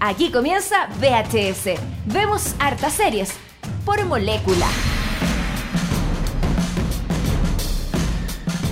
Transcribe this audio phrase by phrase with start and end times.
[0.00, 1.74] Aquí comienza VHS.
[2.06, 3.32] Vemos hartas series
[3.84, 4.66] por molécula.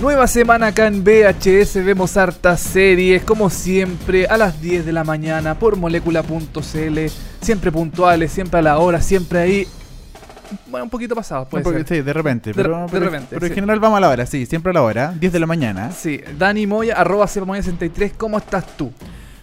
[0.01, 5.03] Nueva semana acá en VHS, vemos hartas series, como siempre, a las 10 de la
[5.03, 6.99] mañana por molécula.cl,
[7.41, 9.67] siempre puntuales, siempre a la hora, siempre ahí.
[10.67, 11.87] Bueno, un poquito pasado, puede Porque- ser.
[11.97, 12.51] Sí, de repente.
[12.51, 13.55] De- Pero, de pero- repente, pero en sí.
[13.55, 15.13] general vamos a la hora, sí, siempre a la hora.
[15.19, 15.91] 10 de la mañana.
[15.91, 18.91] Sí, Dani Moya, arroba Moya63, ¿cómo estás tú?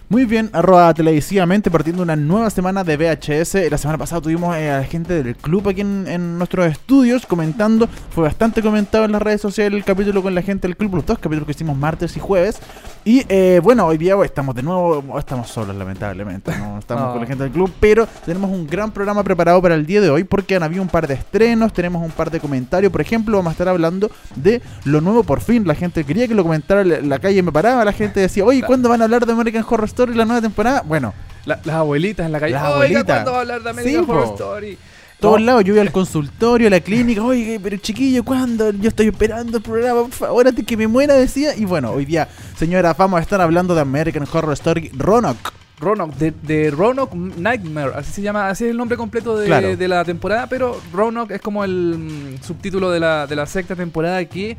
[0.09, 3.71] Muy bien, arroba televisivamente, partiendo una nueva semana de VHS.
[3.71, 7.25] La semana pasada tuvimos eh, a la gente del club aquí en, en nuestros estudios
[7.25, 7.87] comentando.
[8.11, 11.05] Fue bastante comentado en las redes sociales el capítulo con la gente del club, los
[11.05, 12.59] dos capítulos que hicimos martes y jueves.
[13.05, 17.27] Y eh, bueno, hoy día estamos de nuevo, estamos solos lamentablemente, no estamos con la
[17.27, 20.55] gente del club, pero tenemos un gran programa preparado para el día de hoy porque
[20.55, 22.93] han habido un par de estrenos, tenemos un par de comentarios.
[22.93, 25.67] Por ejemplo, vamos a estar hablando de lo nuevo por fin.
[25.67, 28.63] La gente quería que lo comentara, la, la calle me paraba, la gente decía, oye,
[28.63, 30.81] ¿cuándo van a hablar de American Horror Story la nueva temporada?
[30.85, 31.13] Bueno,
[31.45, 32.53] La- las abuelitas en la calle.
[32.53, 33.03] Las abuelitas.
[33.03, 34.33] ¿cuándo va a hablar de American Sí, Horror po.
[34.35, 34.77] Story?
[35.23, 38.71] Todos lados, yo voy al consultorio, a la clínica, oye, pero chiquillo, ¿cuándo?
[38.71, 41.55] Yo estoy esperando el programa, por favor, antes que me muera, decía.
[41.55, 45.51] Y bueno, hoy día, señora, vamos a estar hablando de American Horror Story Roanoke.
[45.79, 49.75] Roanoke, de, de Roanoke Nightmare, así se llama, así es el nombre completo de, Claro.
[49.75, 51.97] de la temporada, pero Roanoke es como el
[52.39, 54.55] mm, subtítulo de la, de la sexta temporada que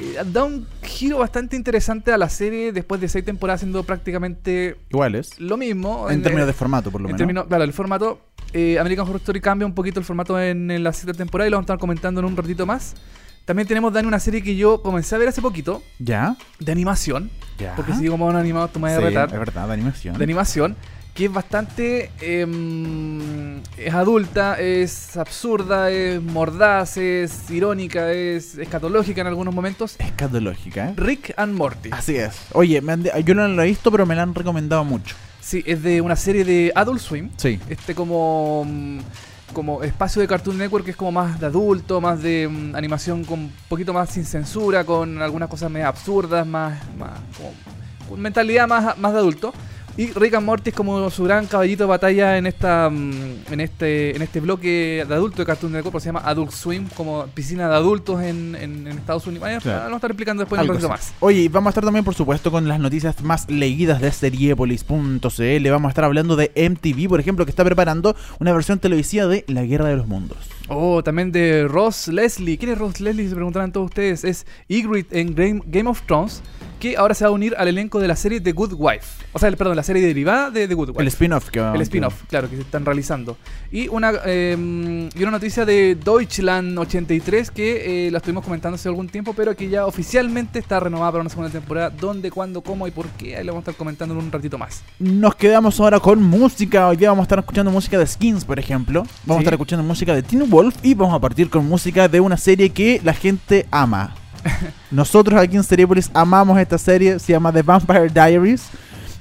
[0.00, 4.76] eh, da un giro bastante interesante a la serie después de seis temporadas siendo prácticamente
[4.90, 5.38] Iguales.
[5.40, 6.10] lo mismo.
[6.10, 7.18] En términos eh, de formato, por lo en menos.
[7.18, 8.20] términos- claro, el formato.
[8.52, 11.50] eh, American Horror Story cambia un poquito el formato en, en la sexta temporada y
[11.50, 12.94] lo vamos a estar comentando en un ratito más.
[13.44, 16.36] También tenemos, Dani, una serie que yo comencé a ver hace poquito, ¿Ya?
[16.58, 17.30] de animación.
[17.58, 17.74] ¿Ya?
[17.74, 20.16] Porque si digo mono animado, tú me vas a Sí, retar es verdad, de animación.
[20.18, 20.76] de animación
[21.14, 29.26] que es bastante em, es adulta, es absurda, es mordaz, es irónica, es escatológica en
[29.26, 29.96] algunos momentos.
[29.98, 30.94] Escatológica, ¿eh?
[30.96, 31.90] Rick and Morty.
[31.92, 32.36] Así es.
[32.52, 35.14] Oye, me han de- yo no lo he visto, pero me la han recomendado mucho.
[35.40, 37.30] Sí, es de una serie de Adult Swim.
[37.36, 37.58] Sí.
[37.68, 38.98] Este como mm,
[39.52, 43.24] como espacio de Cartoon Network que es como más de adulto, más de mm, animación
[43.24, 47.52] con un poquito más sin censura, con algunas cosas más absurdas, más, más como,
[48.08, 49.52] con mentalidad más, más de adulto.
[49.96, 53.60] Y Rick and Morty es como su gran caballito de batalla en esta mm, en
[53.60, 57.68] este en este bloque de adulto de Cartoon Network, se llama Adult Swim, como piscina
[57.68, 59.40] de adultos en, en- en Estados Unidos.
[59.40, 59.78] Bueno, Claro.
[59.80, 61.12] Vamos a estar explicando después Algo un ratito más.
[61.20, 65.70] Oye, y vamos a estar también, por supuesto, con las noticias más leídas de seriepolis.cl.
[65.70, 69.44] Vamos a estar hablando de MTV, por ejemplo, que está preparando una versión televisiva de
[69.48, 70.38] La Guerra de los Mundos.
[70.72, 72.56] Oh, también de Ross Leslie.
[72.56, 73.28] ¿Quién es Ross Leslie?
[73.28, 74.22] Se preguntarán todos ustedes.
[74.22, 76.42] Es Ygritte en Game, Game of Thrones,
[76.78, 79.24] que ahora se va a unir al elenco de la serie The Good Wife.
[79.32, 81.02] O sea, el- perdón, la serie derivada de The Good Wife.
[81.02, 83.36] El spin-off que va El spin-off, claro, que se están realizando.
[83.72, 88.88] Y una, eh, y una noticia de Deutschland 83 que eh, la estuvimos comentando hace
[88.88, 91.90] algún tiempo, pero que ya oficialmente está renovada para una segunda temporada.
[91.90, 93.36] ¿Dónde, cuándo, cómo y por qué?
[93.36, 94.82] Ahí lo vamos a estar comentando en un ratito más.
[95.00, 96.86] Nos quedamos ahora con música.
[96.88, 99.00] Hoy día vamos a estar escuchando música de Skins, por ejemplo.
[99.02, 99.32] Vamos Sí.
[99.32, 102.36] a estar escuchando música de Teen Wolf y vamos a partir con música de una
[102.36, 104.14] serie que la gente ama.
[104.90, 107.18] Nosotros aquí en Seriepolis amamos esta serie.
[107.18, 108.62] Se llama The Vampire Diaries.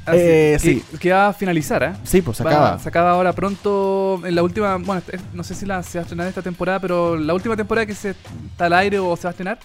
[0.05, 0.83] Así, Eh, que, sí.
[1.00, 1.94] que va a finalizar, ¿eh?
[2.03, 2.79] Sí, pues se Va- acaba.
[2.79, 4.22] Se acaba ahora pronto.
[4.25, 4.77] En la última.
[4.77, 5.01] Bueno,
[5.33, 7.94] no sé si la, se va a estrenar esta temporada, pero la última temporada que
[7.94, 9.59] se está al aire o se va a estrenar,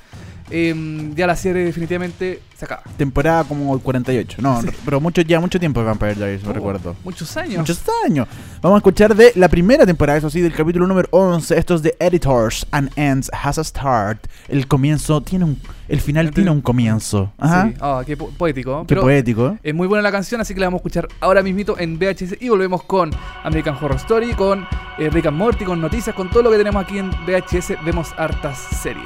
[0.50, 2.82] eh, ya la serie definitivamente se acaba.
[2.96, 4.38] Temporada como 48.
[4.40, 4.68] No, Sí.
[4.84, 6.96] pero mucho, ya mucho tiempo de Vampire Diaries, me Oh, recuerdo.
[7.04, 7.58] Muchos años.
[7.58, 8.28] Muchos años.
[8.62, 11.58] Vamos a escuchar de la primera temporada, eso sí, del capítulo número 11.
[11.58, 14.26] Esto es de Editors and Ends Has a Start.
[14.48, 15.60] El comienzo tiene un.
[15.88, 17.32] El final tiene un comienzo.
[17.36, 17.68] Ajá.
[17.68, 17.74] Sí.
[17.80, 18.82] Ah, qué po- poético.
[18.82, 19.58] Qué pero poético.
[19.62, 22.36] Es muy buena la canción, así que la vamos a escuchar ahora mismito en VHS
[22.40, 23.10] y volvemos con
[23.42, 24.66] American Horror Story, con
[24.98, 27.74] eh, Rick and Morty, con noticias, con todo lo que tenemos aquí en VHS.
[27.84, 29.04] Vemos hartas series.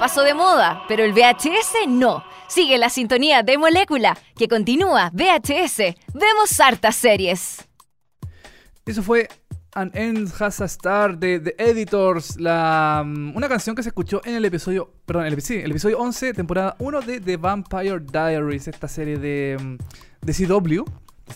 [0.00, 2.24] Pasó de moda, pero el VHS no.
[2.48, 5.94] Sigue la sintonía de Molécula, que continúa VHS.
[6.14, 7.68] Vemos hartas series.
[8.86, 9.28] Eso fue
[9.74, 14.22] An End Has a Star de The Editors, la, mm, una canción que se escuchó
[14.24, 18.68] en el episodio, perdón, el, sí, el episodio 11, temporada 1 de The Vampire Diaries,
[18.68, 19.76] esta serie de, mm,
[20.22, 20.84] de CW.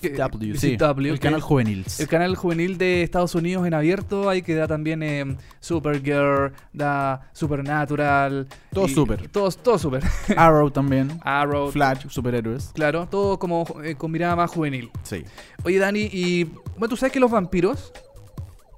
[0.01, 0.77] CW, sí.
[0.77, 1.85] CW, el canal juvenil.
[1.99, 7.31] El canal juvenil de Estados Unidos en abierto, ahí que da también eh, Supergirl, da
[7.33, 8.47] Supernatural.
[8.73, 9.29] Todo y- super.
[9.29, 10.03] Todo super.
[10.37, 11.19] Arrow también.
[11.23, 11.71] Arrow.
[11.71, 12.71] Flash, superhéroes.
[12.75, 14.91] Claro, todo como eh, con mirada más juvenil.
[15.03, 15.25] Sí.
[15.65, 16.45] Oye, Dani, y
[16.77, 17.93] bueno, tú sabes que los vampiros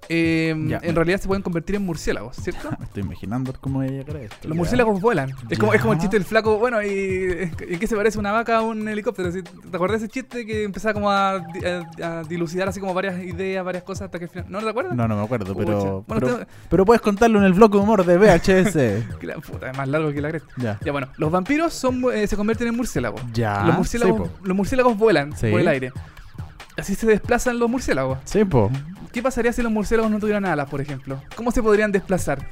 [0.09, 0.81] eh, Ya.
[0.83, 2.71] en realidad se pueden convertir en murciélagos, ¿cierto?
[2.79, 4.37] Me estoy imaginando cómo voy a llegar a esto.
[4.43, 4.55] Los ya.
[4.55, 5.31] murciélagos vuelan.
[5.51, 6.59] Es como, es como el chiste del flaco.
[6.59, 9.31] Bueno, ¿y en qué se parece una vaca a un helicóptero?
[9.33, 9.43] ¿Sí?
[9.43, 11.65] ¿Te acuerdas de ese chiste que empezaba como a, di-
[12.03, 14.47] a- a dilucidar así como varias ideas, varias cosas hasta que al final.
[14.49, 14.95] ¿No te acuerdas?
[14.95, 16.05] No, no me acuerdo, pero.
[16.07, 18.77] Bueno, pero, puedes contarlo en el blog de humor de VHS.
[19.21, 20.49] Que la puta, es más largo que la cresta.
[20.57, 20.79] ya.
[20.85, 23.21] Ya bueno, los vampiros son, eh, se convierten en murciélagos.
[23.33, 23.63] Ya.
[23.65, 25.51] Los murciélagos, Sí, los murciélagos vuelan Sí.
[25.51, 25.93] por el aire.
[26.77, 28.19] Así se desplazan los murciélagos.
[28.25, 28.71] Sí, po.
[29.13, 31.21] ¿Qué pasaría si los murciélagos no tuvieran alas, por ejemplo?
[31.35, 32.49] ¿Cómo se podrían desplazar?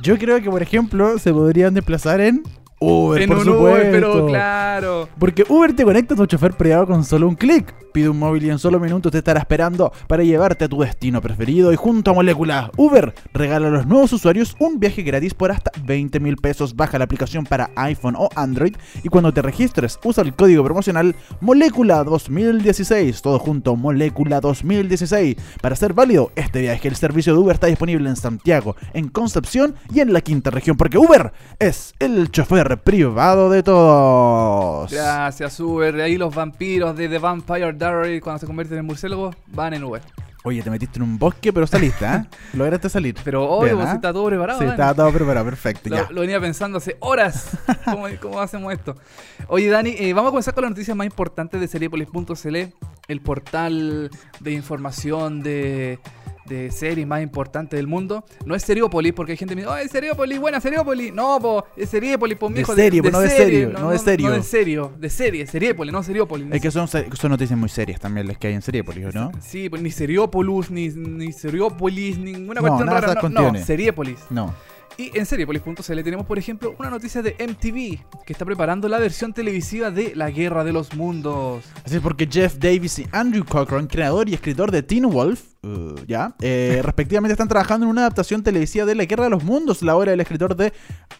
[0.00, 2.42] Yo creo que, por ejemplo, se podrían desplazar en
[2.82, 3.78] Uber, en por un supuesto.
[3.78, 5.08] Uber, pero claro.
[5.18, 7.74] Porque Uber te conecta a tu chofer privado con solo un clic.
[7.92, 11.20] Pide un móvil y en solo minutos te estará esperando para llevarte a tu destino
[11.20, 11.72] preferido.
[11.72, 15.72] Y junto a Molécula, Uber regala a los nuevos usuarios un viaje gratis por hasta
[15.84, 16.74] 20 mil pesos.
[16.74, 21.14] Baja la aplicación para iPhone o Android y cuando te registres usa el código promocional
[21.40, 23.20] Molécula 2016.
[23.20, 25.36] Todo junto, Molécula 2016.
[25.60, 29.74] Para ser válido este viaje, el servicio de Uber está disponible en Santiago, en Concepción
[29.92, 30.78] y en la quinta región.
[30.78, 34.90] Porque Uber es el chofer privado de todos.
[34.90, 36.00] Gracias, Uber.
[36.00, 40.02] Ahí los vampiros de The Vampire Diaries, cuando se convierten en murciélagos, van en Uber.
[40.42, 42.24] Oye, te metiste en un bosque, pero saliste, ¿eh?
[42.54, 43.14] Lograste salir.
[43.22, 44.58] Pero obvio, pues, si está todo preparado.
[44.58, 45.90] Sí, estaba todo preparado, perfecto.
[45.90, 46.06] Lo, ya.
[46.10, 47.58] lo venía pensando hace horas.
[47.84, 48.96] ¿Cómo, cómo hacemos esto?
[49.48, 52.56] Oye, Dani, eh, vamos a comenzar con las noticias más importantes de Seriepolis.cl,
[53.08, 54.10] el portal
[54.40, 55.98] de información de,
[56.50, 58.24] de series más importante del mundo.
[58.44, 61.12] No es Seriopolis, porque hay gente que me dice, ¡ay, Seriopolis, buena Seriopolis!
[61.14, 62.74] No, po, es Seriepolis, po, De mijo.
[62.74, 64.28] serie, po, no de serio, no de serio.
[64.28, 66.48] No de serio, de serie, Seriepolis, no Seriopolis.
[66.52, 69.32] Es que son, son noticias muy serias también las que hay en Seriepolis, ¿o ¿no?
[69.40, 73.28] Sí, pues ni Seriópolis, ni, ni Seriópolis, ninguna No, cuestión nada de rara.
[73.28, 73.64] No, no.
[73.64, 74.18] Seriepolis.
[74.30, 74.54] No.
[74.96, 79.32] Y en Seriepolis.cl tenemos, por ejemplo, una noticia de MTV que está preparando la versión
[79.32, 81.64] televisiva de La Guerra de los Mundos.
[81.84, 85.94] Así es porque Jeff Davis y Andrew Cochran, creador y escritor de Teen Wolf, uh,
[86.06, 89.82] ya, eh, respectivamente están trabajando en una adaptación televisiva de La Guerra de los Mundos,
[89.82, 90.72] la obra del escritor de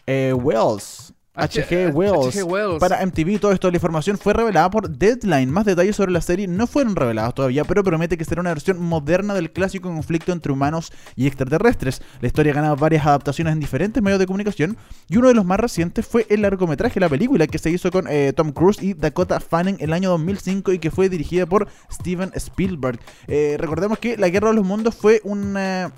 [0.05, 1.10] eh, Wells.
[1.33, 1.93] H.G.
[1.93, 2.79] Wells.
[2.79, 5.49] Para MTV, todo esto, la información fue revelada por Deadline.
[5.49, 8.81] Más detalles sobre la serie no fueron revelados todavía, pero promete que será una versión
[8.81, 12.01] moderna del clásico conflicto entre humanos y extraterrestres.
[12.19, 14.75] La historia ha ganado varias adaptaciones en diferentes medios de comunicación
[15.07, 18.07] y uno de los más recientes fue el largometraje, la película que se hizo con
[18.09, 22.31] eh, Tom Cruise y Dakota Fanning el año 2005 y que fue dirigida por Steven
[22.35, 22.99] Spielberg.
[23.27, 25.93] Eh, recordemos que La Guerra de los Mundos fue una,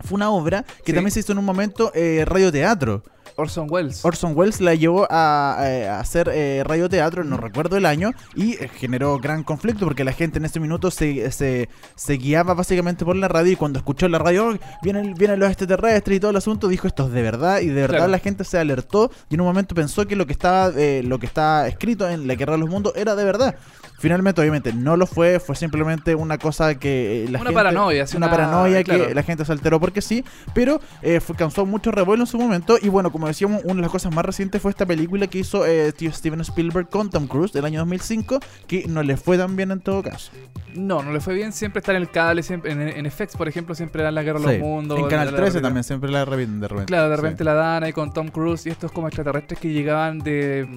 [0.00, 0.92] fue una obra que Sí.
[0.94, 3.02] también se hizo en un momento eh, radioteatro.
[3.36, 4.04] Orson Welles.
[4.04, 8.52] Orson Welles la llevó a, eh, a hacer eh, radioteatro, no recuerdo el año, y
[8.54, 13.04] eh, generó gran conflicto porque la gente en ese minuto se, se, se guiaba básicamente
[13.04, 16.30] por la radio y cuando escuchó la radio, "Oh, vienen, vienen los extraterrestres y todo
[16.30, 18.12] el asunto, dijo esto es de verdad y de verdad Claro.
[18.12, 21.18] la gente se alertó y en un momento pensó que lo que estaba, eh, lo
[21.18, 23.56] que estaba escrito en La Guerra de los Mundos era de verdad.
[24.04, 28.06] Finalmente, obviamente, no lo fue, fue simplemente una cosa que eh, la Una gente- paranoia,
[28.06, 29.06] sí, una, una- paranoia claro.
[29.08, 30.22] que la gente se alteró porque sí,
[30.54, 32.76] pero eh, fue, causó mucho revuelo en su momento.
[32.82, 35.64] Y bueno, como decíamos, una de las cosas más recientes fue esta película que hizo
[35.64, 39.70] eh, Steven Spielberg con Tom Cruise del año 2005, que no le fue tan bien
[39.70, 40.32] en todo caso.
[40.74, 41.52] No, no le fue bien.
[41.54, 44.40] Siempre está en el cable, siempre en, en FX, por ejemplo, siempre dan La Guerra
[44.40, 44.44] Sí.
[44.44, 44.98] los Mundos.
[44.98, 45.62] en Canal la- la 13 repiten.
[45.62, 46.86] también siempre la repiten de repente.
[46.90, 47.22] Claro, de Sí.
[47.22, 50.68] repente la dan ahí con Tom Cruise y estos como extraterrestres que llegaban de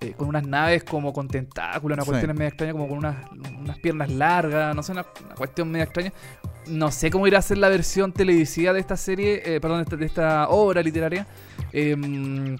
[0.00, 2.10] eh, con unas naves como con tentáculos, una Sí.
[2.10, 3.16] cuestión media extraña, como con unas,
[3.60, 6.12] unas piernas largas, no sé, una, una cuestión media extraña.
[6.68, 9.82] No sé cómo irá a ser la versión televisiva de esta serie, eh, perdón, de
[9.84, 11.26] esta, de esta obra literaria.
[11.72, 12.56] Em,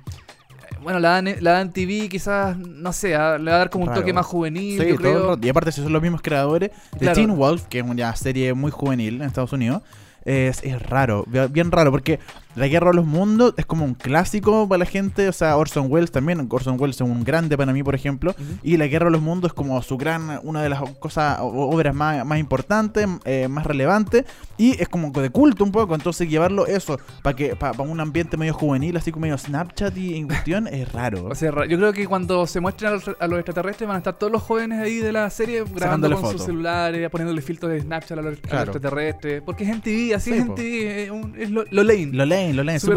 [0.83, 3.85] bueno, la dan, la dan TV, quizás, no sé, ah, le va a dar como
[3.85, 4.01] un Raro.
[4.01, 5.39] toque más juvenil, Sí, yo creo.
[5.41, 7.15] Y aparte, si son los mismos creadores de Claro.
[7.15, 9.83] Teen Wolf, que es una serie muy juvenil en Estados Unidos.
[10.25, 12.19] Es, es raro, bien raro, porque
[12.55, 15.29] La Guerra de los Mundos es como un clásico para la gente.
[15.29, 16.47] O sea, Orson Welles también.
[16.51, 18.33] Orson Welles es un grande para mí, por ejemplo.
[18.33, 18.45] Ujú.
[18.63, 21.95] Y La Guerra de los Mundos es como su gran, una de las cosas, obras
[21.95, 24.25] más, más importantes, eh, más relevantes.
[24.57, 25.95] Y es como de culto un poco.
[25.95, 30.17] Entonces, llevarlo eso para que para un ambiente medio juvenil, así como medio Snapchat y
[30.17, 31.27] en cuestión, es raro.
[31.27, 33.99] O sea, yo creo que cuando se muestren a los, a los extraterrestres van a
[33.99, 36.47] estar todos los jóvenes ahí de la serie grabando con sus fotos.
[36.47, 38.73] celulares, poniéndole filtros de Snapchat a los, a los Claro.
[38.73, 39.43] extraterrestres.
[39.43, 40.55] Porque es en TV, así Sí, es en po.
[40.55, 42.07] TV, es, un- es lo, lo lane.
[42.13, 42.27] Lo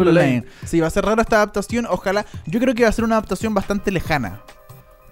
[0.04, 0.46] lo leen.
[0.64, 1.86] Sí, va a ser raro esta adaptación.
[1.88, 2.24] Ojalá.
[2.46, 4.40] Yo creo que va a ser una adaptación bastante lejana.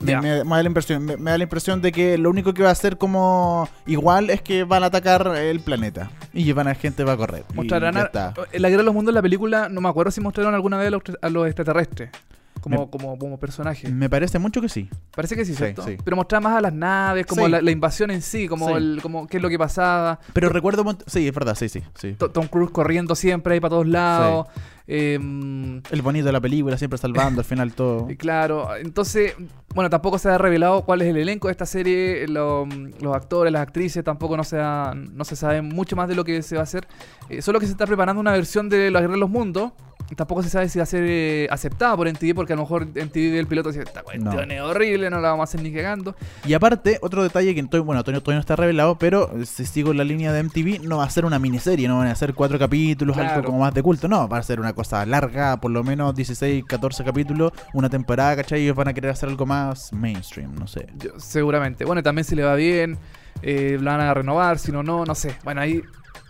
[0.01, 0.23] Me, Ya.
[0.23, 2.63] me- me da la impresión, me, me da la impresión de que lo único que
[2.63, 6.75] va a ser como igual es que van a atacar el planeta y van a
[6.75, 7.45] gente va a correr.
[7.55, 8.11] Mostrarán a-
[8.55, 10.87] la Guerra de los Mundos en la película, no me acuerdo si mostraron alguna vez
[10.89, 12.09] a los, a los extraterrestres.
[12.61, 13.89] Como, Me- como, como personaje.
[13.89, 14.89] Me parece mucho que sí.
[15.15, 15.83] Parece que sí, ¿cierto?
[15.83, 15.97] sí.
[16.05, 17.51] Pero mostraba más a las naves, como Sí.
[17.51, 20.19] la, la invasión en sí, como, el, como qué es lo que pasaba.
[20.33, 22.13] Pero recuerdo sí, es verdad, sí, sí, sí.
[22.19, 24.47] To- Tom Cruise corriendo siempre ahí para todos lados.
[24.93, 28.11] Em, El bonito de la película siempre salvando al final todo.
[28.11, 29.35] Y Claro, entonces,
[29.75, 32.67] bueno, tampoco se ha revelado cuál es el elenco de esta serie, lo-
[33.01, 36.25] los actores, las actrices, tampoco no se, ha- no se sabe mucho más de lo
[36.25, 36.87] que se va a hacer.
[37.29, 39.73] Eh, solo que se está preparando una versión de La Guerra de los Mundos.
[40.17, 42.87] Tampoco se sabe si va a ser eh, aceptada por MTV, porque a lo mejor
[42.87, 44.41] MTV el piloto dice, esta cuestión No.
[44.55, 46.17] es horrible, no la vamos a hacer ni cagando.
[46.45, 49.65] Y aparte, otro detalle que estoy, bueno, todavía, todavía no está revelado, pero eh, si
[49.65, 52.35] sigo la línea de MTV, no va a ser una miniserie, no van a ser
[52.35, 53.35] cuatro capítulos, Claro.
[53.37, 56.15] algo como más de culto, no, va a ser una cosa larga, por lo menos
[56.15, 58.63] 16, 14 capítulos, una temporada, ¿cachai?
[58.63, 60.87] Ellos van a querer hacer algo más mainstream, no sé.
[60.99, 61.85] Yo- seguramente.
[61.85, 62.99] Bueno, también si le va bien,
[63.43, 65.37] eh, la van a renovar, si no, no, no sé.
[65.45, 65.83] Bueno, ahí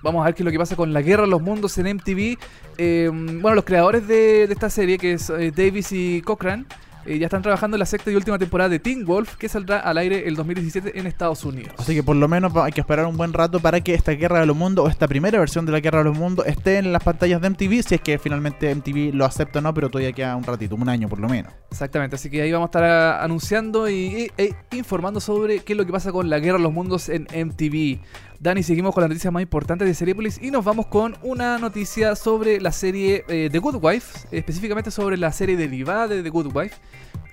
[0.02, 1.97] vamos a ver qué es lo que pasa con la Guerra de los Mundos en
[1.97, 2.37] MTV.
[2.78, 6.66] Eh, bueno, los creadores de, de esta serie, que es eh, Davis y Cochran,
[7.07, 9.78] eh, ya están trabajando en la sexta y última temporada de Teen Wolf, que saldrá
[9.80, 11.73] al aire el 2017 en Estados Unidos.
[11.78, 14.40] Así que por lo menos hay que esperar un buen rato para que esta Guerra
[14.40, 16.92] de los Mundos, o esta primera versión de la Guerra de los Mundos, esté en
[16.92, 20.12] las pantallas de MTV, si es que finalmente MTV lo acepta o no, pero todavía
[20.12, 21.50] queda un ratito, un año por lo menos.
[21.71, 25.73] Exactamente, así que ahí vamos a estar ah, anunciando y, y- e informando sobre qué
[25.73, 27.99] es lo que pasa con la Guerra de los Mundos en MTV.
[28.40, 32.16] Dani, seguimos con las noticias más importantes de Seriepolis y nos vamos con una noticia
[32.16, 36.56] sobre la serie eh, The Good Wife, específicamente sobre la serie derivada de The Good
[36.56, 36.76] Wife,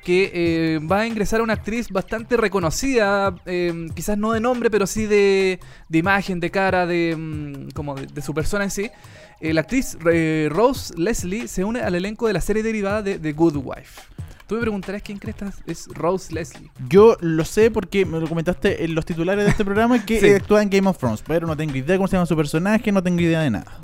[0.04, 4.86] que eh, va a ingresar una actriz bastante reconocida, eh, quizás no de nombre, pero
[4.86, 5.62] sí de,
[5.94, 8.92] imagen, de cara, de, mm, como de, de su persona en sí.
[9.40, 9.98] Eh, la actriz
[10.50, 14.17] Rose Leslie se une al elenco de la serie derivada de The Good Wife.
[14.48, 16.72] Tú me preguntarás quién crees que es Rose Leslie.
[16.90, 20.30] Yo lo sé porque me lo comentaste en los titulares de este programa que Sí.
[20.30, 23.04] actúa en Game of Thrones, pero no tengo idea cómo se llama su personaje, no
[23.04, 23.78] tengo idea de nada.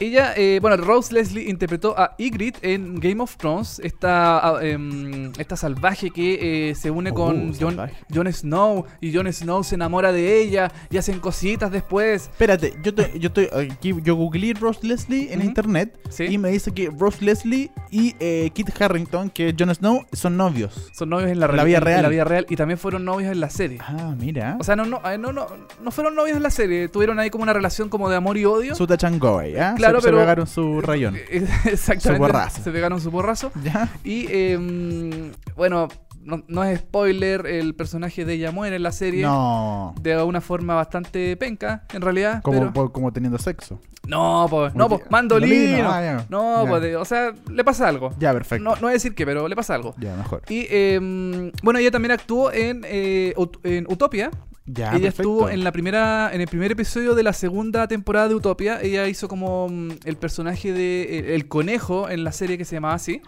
[0.00, 5.32] Ella, eh, bueno, Rose Leslie interpretó a Ygritte en Game of Thrones, esta, ah, em,
[5.38, 7.94] esta salvaje que eh, se une con Jon, salvaje.
[8.14, 12.22] Jon Snow y Jon Snow se enamora de ella y hacen cositas después.
[12.30, 16.26] Espérate, yo, te- yo estoy aquí, yo googleé Rose Leslie en internet Sí.
[16.26, 20.90] y me dice que Rose Leslie y eh, Kit Harrington, que Jon Snow, son novios.
[20.96, 22.02] Son novios en la, la real- vida en real.
[22.04, 23.78] la vida real y también fueron novios en la serie.
[23.80, 24.56] Ah, mira.
[24.60, 25.46] O sea, no, no, eh, no, no,
[25.82, 28.44] no fueron novios en la serie, tuvieron ahí como una relación como de amor y
[28.44, 28.76] odio.
[28.76, 29.74] su tachangoy, ¿ah?
[29.76, 31.16] Claro, se, pero- se pegaron su rayón.
[31.16, 32.00] Exactamente.
[32.00, 32.62] Su porrazo.
[32.62, 33.52] Se pegaron su porrazo.
[33.62, 33.88] ¿Ya?
[34.04, 35.88] Y em, bueno,
[36.22, 39.22] no, no es spoiler, el personaje de ella muere en la serie.
[39.22, 39.94] No.
[40.00, 42.42] De una forma bastante penca, en realidad.
[42.42, 43.80] Como, pero- como teniendo sexo.
[44.06, 45.86] No, pues, no, pues, mandolino.
[45.86, 46.70] Mandolino, ah, no, Ya.
[46.70, 48.14] pues, de- o sea, le pasa algo.
[48.18, 48.64] Ya, perfecto.
[48.64, 49.94] No, no voy a decir qué, pero le pasa algo.
[49.98, 50.42] Ya, mejor.
[50.48, 54.30] Y em, bueno, ella también actuó en, eh, en Utopia.
[54.70, 55.22] Ya, ella perfecto.
[55.22, 58.80] estuvo en la primera, en el primer episodio de la segunda temporada de Utopia.
[58.82, 62.76] Ella hizo como mm, el personaje de el, el conejo en la serie que se
[62.76, 63.22] llamaba así,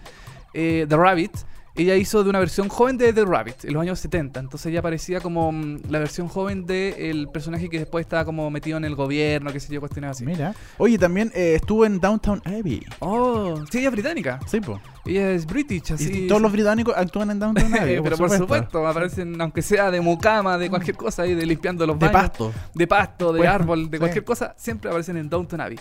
[0.53, 1.33] eh, The Rabbit.
[1.81, 4.39] Ella hizo de una versión joven de The Rabbit en los años 70.
[4.41, 8.77] Entonces ella parecía como mm, la versión joven del personaje que después estaba como metido
[8.77, 10.27] en el gobierno, qué sé yo, cuestiones así.
[10.27, 10.55] Mira.
[10.77, 12.83] Oye, también eh, estuvo en Downtown Abbey.
[12.99, 14.41] Oh, sí, ella es británica.
[14.47, 14.79] Sí, po.
[15.07, 16.27] Ella es british, Y así.
[16.29, 18.01] todos los británicos actúan en Downtown Abbey.
[18.03, 21.99] pero por supuesto, aparecen, aunque sea de mucama, de cualquier cosa ahí, de limpiando los
[21.99, 22.21] De baños.
[22.31, 22.53] pasto.
[22.75, 24.01] de pasto, de Bueno, árbol, de sí.
[24.01, 25.79] cualquier cosa, siempre aparecen en Downton Abbey.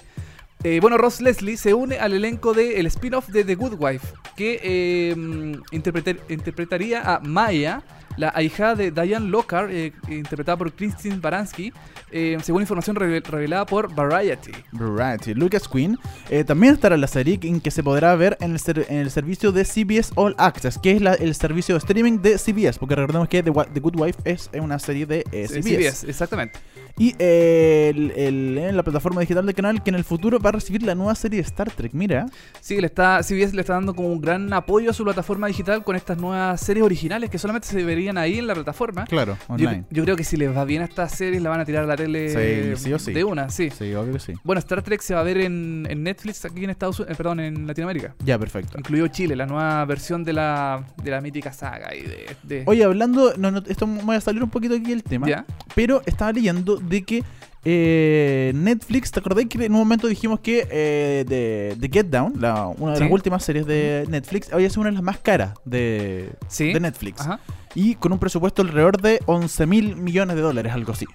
[0.63, 4.59] Eh, bueno, Ross Leslie se une al elenco del spin-off de The Good Wife, que
[4.61, 7.81] eh, mm, interpretar- interpretaría a Maya,
[8.17, 11.71] la ahijada de Diane Lockhart, eh, interpretada por Christine Baranski,
[12.11, 14.51] eh, según información reve- revelada por Variety.
[14.71, 15.33] Variety.
[15.33, 15.97] Lucas Queen
[16.29, 18.97] eh, también estará en la serie en que se podrá ver en el, ser- en
[18.97, 22.79] el servicio de CBS All Access, que es la- el servicio de streaming de CBS,
[22.79, 25.61] porque recordemos que The, Good Wife es una serie de eh, CBS.
[25.69, 26.59] CBS, exactamente.
[26.97, 30.95] Y el- la plataforma digital del canal que en el futuro va a recibir la
[30.95, 31.93] nueva serie de Star Trek.
[31.93, 32.25] Mira,
[32.61, 35.83] Sí, le está, CBS le está dando como un gran apoyo a su plataforma digital
[35.83, 39.05] con estas nuevas series originales que solamente se verían ahí en la plataforma.
[39.05, 39.83] claro, Yo, online.
[39.89, 41.87] yo creo que si les va bien a estas series, la van a tirar a
[41.87, 42.29] la tele
[42.75, 43.13] Sí, sí o sí.
[43.13, 43.69] de una, sí.
[43.69, 44.33] Sí, obvio que sí.
[44.43, 47.39] Bueno, Star Trek se va a ver en, en Netflix aquí en Estados Unidos, perdón,
[47.39, 48.15] en Latinoamérica.
[48.23, 48.77] Ya, perfecto.
[48.77, 52.83] Incluido Chile, la nueva versión de la, de la mítica saga y de, de- Oye,
[52.83, 55.45] hablando, no, no, esto me voy a salir un poquito aquí del tema, ¿Ya?
[55.75, 57.23] pero estaba leyendo de que
[57.65, 62.33] eh, Netflix, ¿te acordás que en un momento dijimos que eh, de, de Get Down,
[62.39, 63.03] la, una de Sí.
[63.03, 66.71] las últimas series de Netflix, había sido una de las más caras de, Sí.
[66.73, 67.21] de Netflix?
[67.21, 67.39] Ajá.
[67.75, 71.05] Y con un presupuesto alrededor de 11 mil millones de dólares, algo así.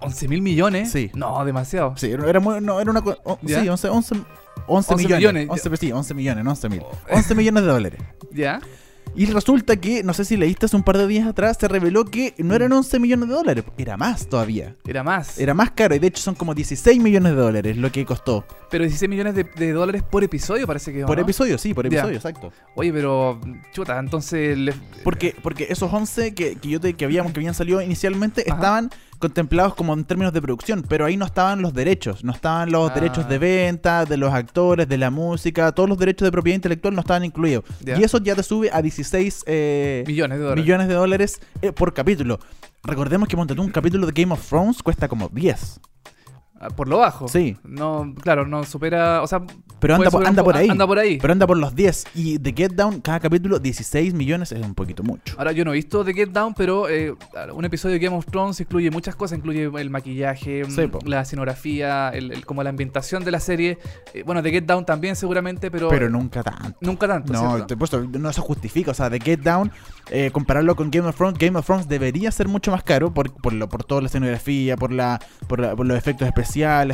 [0.00, 0.90] 11 mil millones.
[0.90, 1.10] Sí.
[1.14, 1.96] No, demasiado.
[1.96, 3.00] Sí, era, muy- no, era una...
[3.00, 4.24] o- sí, 11, 11, 11
[4.66, 5.18] 11 millones.
[5.44, 5.48] millones.
[5.64, 6.80] 11, sí, 11 millones, no 11 mil.
[6.82, 6.92] Oh.
[7.10, 8.00] 11 millones de dólares.
[8.32, 8.60] ¿Ya?
[9.16, 12.04] Y resulta que, no sé si leíste hace un par de días atrás, se reveló
[12.04, 12.56] que no Mm.
[12.56, 14.74] eran 11 millones de dólares, era más todavía.
[14.86, 15.38] Era más.
[15.38, 18.44] Era más caro y de hecho son como 16 millones de dólares lo que costó.
[18.70, 21.22] Pero 16 millones de, de dólares por episodio parece que ¿o Por no?
[21.22, 22.52] episodio, sí, por episodio, exacto.
[22.74, 23.40] Oye, pero
[23.72, 24.74] chuta, entonces le-
[25.04, 28.54] Porque, porque esos 11 que, que yo te, que habíamos que habían salido inicialmente Ajá.
[28.56, 28.90] estaban
[29.24, 32.90] contemplados como en términos de producción, pero ahí no estaban los derechos, no estaban los
[32.90, 32.94] Ah.
[32.94, 36.94] derechos de venta, de los actores, de la música, todos los derechos de propiedad intelectual
[36.94, 37.64] no estaban incluidos.
[37.84, 40.64] Y eso ya te sube a 16 eh, millones de dólares.
[40.64, 42.38] millones de dólares eh, por capítulo.
[42.82, 45.80] Recordemos que montate un capítulo de Game of Thrones cuesta como 10.
[46.60, 47.26] Ah, Por lo bajo.
[47.28, 47.56] Sí.
[47.64, 49.42] No, claro, no supera, o sea,
[49.80, 50.68] Pero anda, por- anda un por po- ahí.
[50.70, 51.18] Anda por ahí.
[51.20, 52.06] Pero anda por los 10.
[52.14, 55.34] Y The Get Down, cada capítulo, 16 millones es un poquito mucho.
[55.36, 57.12] Ahora, yo no he visto The Get Down, pero eh,
[57.52, 59.36] un episodio de Game of Thrones incluye muchas cosas.
[59.38, 63.78] Incluye el maquillaje, Sí, mm, la escenografía, el, el- como la ambientación de la serie.
[64.14, 66.78] Eh, bueno, The Get Down también seguramente, pero, Pero nunca tanto.
[66.80, 68.92] nunca tanto, No, te he puesto, no se justifica.
[68.92, 69.72] O sea, The Get Down,
[70.10, 73.32] eh, compararlo con Game of Thrones, Game of Thrones debería ser mucho más caro por,
[73.34, 76.43] por, lo, por toda la escenografía, por, la, por, la- por los efectos especiales,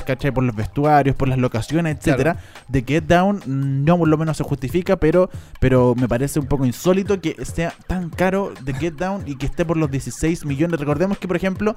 [0.04, 0.30] ¿cachai?
[0.32, 2.36] Por los vestuarios, por las locaciones, etcétera.
[2.70, 6.64] The Get Down no por lo menos se justifica, pero, pero me parece un poco
[6.66, 10.78] insólito que sea tan caro The Get Down y que esté por los 16 millones.
[10.80, 11.76] Recordemos que, por ejemplo,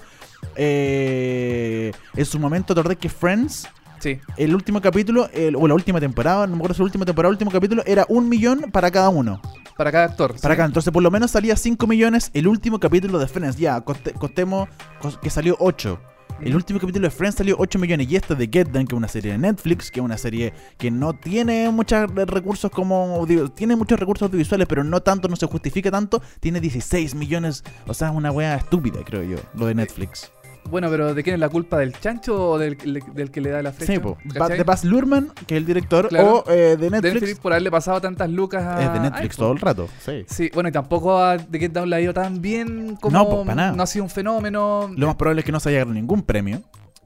[0.56, 3.68] eh, en su momento, ¿te acordás que Friends
[4.00, 7.06] Sí, el último capítulo, el- o la última temporada, no me acuerdo si la última
[7.06, 9.40] temporada, el último capítulo, era un millón para cada uno.
[9.78, 10.32] para cada actor.
[10.42, 10.60] Para sí.
[10.60, 13.58] acá, entonces por lo menos salía 5 millones el último capítulo de Friends.
[13.58, 14.68] Ya, coste- costemos
[15.02, 16.00] cos- que salió 8.
[16.42, 18.10] El último capítulo de Friends salió 8 millones.
[18.12, 20.54] Y esta de Get Down, que es una serie de Netflix, que es una serie
[20.78, 23.16] que no tiene muchos recursos como.
[23.16, 26.22] audio- Tiene muchos recursos audiovisuales, pero no tanto, no se justifica tanto.
[26.42, 27.64] Tiene 16 millones.
[27.88, 30.32] O sea, es una wea estúpida, creo yo, lo de Netflix.
[30.70, 31.78] Bueno, pero ¿de quién es la culpa?
[31.78, 32.78] ¿Del chancho o del,
[33.14, 33.94] del que le da la flecha?
[33.94, 34.18] Sí, po.
[34.26, 36.44] De Baz Luhrmann, que es el director, Claro.
[36.48, 37.14] o eh, de De Netflix.
[37.14, 38.84] Netflix por haberle pasado tantas lucas a.
[38.84, 40.26] Es de Netflix todo el rato, sí.
[40.28, 43.18] Sí, bueno, y tampoco a The Get Down le ha ido tan bien como.
[43.18, 43.72] No, pues, para nada.
[43.74, 44.90] No ha sido un fenómeno.
[44.96, 46.62] Lo más probable es que no se haya ganado ningún premio.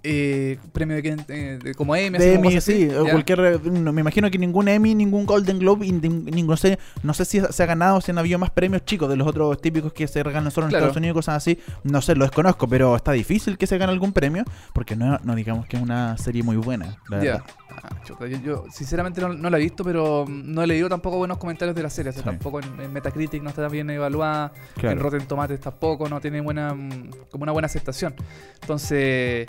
[0.09, 3.59] Eh, premio de, eh, de- como Emmy, De así, sí, o cualquier.
[3.69, 7.63] no, me imagino que ningún Emmy, ningún Golden Globe, ningún, sé, no sé si se
[7.63, 10.49] ha ganado, si han habido más premios chicos de los otros típicos que se regalan
[10.49, 10.85] solo en Claro.
[10.85, 11.59] Estados Unidos, cosas así.
[11.83, 15.35] No sé, lo desconozco, pero está difícil que se gane algún premio, porque no, no
[15.35, 17.43] digamos que es una serie muy buena, la verdad.
[17.69, 20.87] Ah, chuta, yo, yo sinceramente no, no la he visto, pero mm, no he leído
[20.87, 22.11] tampoco buenos comentarios de la serie.
[22.11, 22.29] O sea, Sí.
[22.29, 24.53] tampoco en, en Metacritic no está bien evaluada.
[24.81, 24.97] En.
[24.99, 28.15] Rotten Tomatoes tampoco, no tiene buena mm, como una buena aceptación.
[28.61, 29.47] Entonces,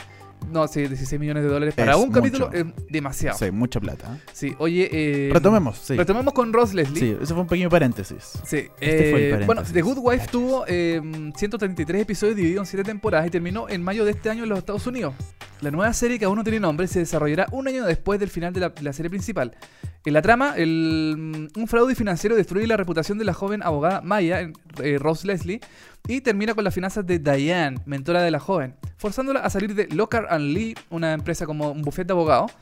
[0.51, 2.51] no, sí, 16 millones de dólares para Es un capítulo
[2.89, 3.39] demasiado.
[3.39, 3.47] Sí.
[3.47, 4.19] Sí, mucha plata.
[4.43, 4.55] ¿eh?
[4.59, 5.97] oye, eh, Retomemos, sí.
[5.97, 7.01] Retomemos con Ross Leslie.
[7.01, 8.33] Sí, ese fue un pequeño paréntesis.
[8.45, 9.47] Sí, Este fue el eh, paréntesis.
[9.47, 11.01] bueno, The Good Wife tuvo eh,
[11.37, 14.59] 133 episodios divididos en 7 temporadas y terminó en mayo de este año en los
[14.59, 15.15] Estados Unidos.
[15.61, 18.53] La nueva serie, que aún no tiene nombre, se desarrollará un año después del final
[18.53, 19.57] de la, la serie principal.
[20.05, 21.17] En la trama, el,
[21.55, 24.49] mm, un fraude financiero destruye la reputación de la joven abogada Maya,
[24.83, 25.61] eh, Rose Leslie,
[26.07, 29.87] y termina con las finanzas de Diane, mentora de la joven, forzándola a salir de
[29.89, 32.53] Lockhart and Lee, una empresa como un bufete de abogados.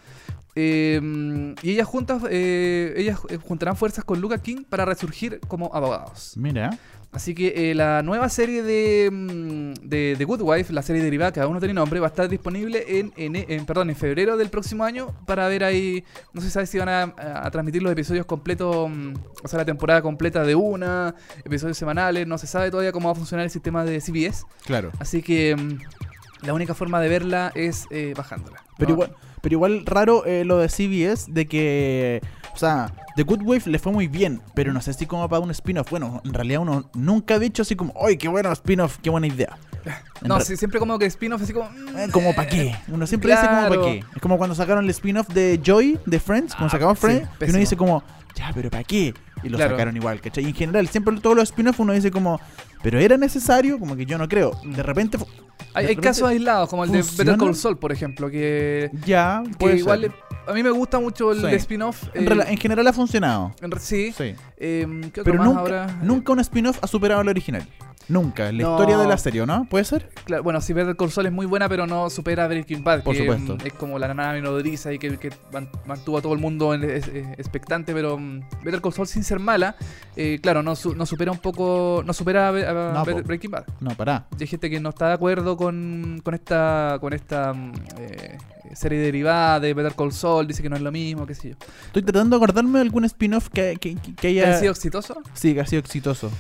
[0.59, 5.71] Eh, y ellas juntas, eh, ellas eh, juntarán fuerzas con Luca King para resurgir como
[5.75, 6.33] abogados.
[6.37, 6.79] Mira,
[7.13, 11.33] Así que eh, la nueva serie de, mm, de The Good Wife, la serie derivada
[11.33, 14.37] que aún no tiene nombre, va a estar disponible en, en, en- perdón, en febrero
[14.37, 17.91] del próximo año para ver ahí, no se sabe si van a, a transmitir los
[17.93, 21.15] episodios completos, mm, o sea, la temporada completa de una,
[21.45, 24.45] episodios semanales, no se sabe todavía cómo va a funcionar el sistema de CBS.
[24.67, 24.91] claro.
[24.99, 28.63] Así que mm, la única forma de verla es eh, bajándola.
[28.79, 32.21] Pero igual, pero igual raro eh, lo de CBS de que,
[32.57, 35.41] o sea, The Good Wife le fue muy bien, pero no sé si como para
[35.41, 35.91] un spin-off.
[35.91, 39.27] Bueno, en realidad uno nunca ha dicho así como, ¡ay, qué bueno spin-off, qué buena
[39.27, 39.57] idea!
[40.23, 41.69] En No, sí, siempre como que spin-off así como...
[41.71, 42.75] mm, eh, como para qué.
[42.89, 43.83] Uno siempre dice como para Claro.
[43.85, 44.05] qué.
[44.17, 47.45] Es como cuando sacaron el spin-off de Joy, de Friends, cuando Ah, sí, Friends, y
[47.51, 48.03] uno dice como,
[48.35, 49.13] ya, pero ¿para qué?
[49.43, 49.73] Y lo Claro.
[49.73, 50.45] sacaron igual, ¿cachai?
[50.45, 52.41] Y en general, siempre todos los spin-offs uno dice como,
[52.83, 53.79] ¿pero era necesario?
[53.79, 54.59] Como que yo no creo.
[54.65, 55.29] De repente, Hay, de
[55.75, 57.03] hay repente- casos aislados, como el de.
[57.03, 60.13] Better Call Saul, por ejemplo, que, ya, que puede igual ser.
[60.47, 61.47] A mí me gusta mucho el Sí.
[61.57, 62.05] spin-off.
[62.15, 63.53] En, eh, en general ha funcionado.
[63.61, 64.13] en sí.
[64.17, 64.35] Sí.
[64.57, 65.99] Em, ¿qué otro Pero nunca, ahora?
[66.03, 67.67] nunca un spin-off ha superado al original.
[68.09, 68.49] Nunca.
[68.49, 68.71] En la No.
[68.73, 69.67] historia de la serie, ¿o ¿no?
[69.69, 70.09] ¿Puede ser?
[70.25, 73.03] Claro, bueno, Better Call Saul es muy buena, pero no supera a Breaking Bad.
[73.03, 73.57] Por que, supuesto.
[73.57, 76.73] mm, Es como la nana nodriza y que, que man- mantuvo a todo el mundo
[76.75, 79.75] en- es- es- expectante, pero mm, Better Call Saul sin ser mala,
[80.15, 83.23] eh, claro, no, su- no supera un poco, no supera a, Be- a No, Better-
[83.23, 83.27] po.
[83.29, 83.65] Breaking Bad.
[83.81, 84.27] No, pará.
[84.39, 88.39] Y hay gente que no está de acuerdo con, con esta con esta mm, eh,
[88.75, 91.55] serie derivada de Better Call Saul, dice que no es lo mismo, qué sé yo.
[91.87, 94.59] Estoy tratando de acordarme de algún spin-off que, que, que- que ¿Ha haya...
[94.61, 95.17] sido exitoso?
[95.35, 96.31] Sí, que ha sido exitoso.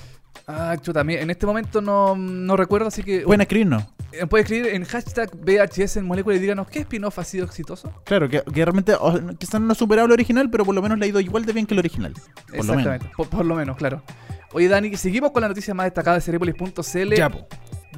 [0.46, 3.84] Ah, chuta, mi- en este momento no, no recuerdo, así que Pueden escribirnos.
[4.12, 7.92] eh, puede escribir en hashtag VHS en molécula y díganos qué spin-off ha sido exitoso.
[8.04, 10.98] Claro, que, que realmente o, quizás no ha superado el original, pero por lo menos
[10.98, 12.12] le ha ido igual de bien que el original.
[12.12, 12.24] Por
[12.58, 12.68] lo menos.
[12.70, 14.02] Exactamente, por, por lo menos, claro.
[14.52, 17.14] Oye, Dani, seguimos con la noticia más destacada de Cerepolis.cl.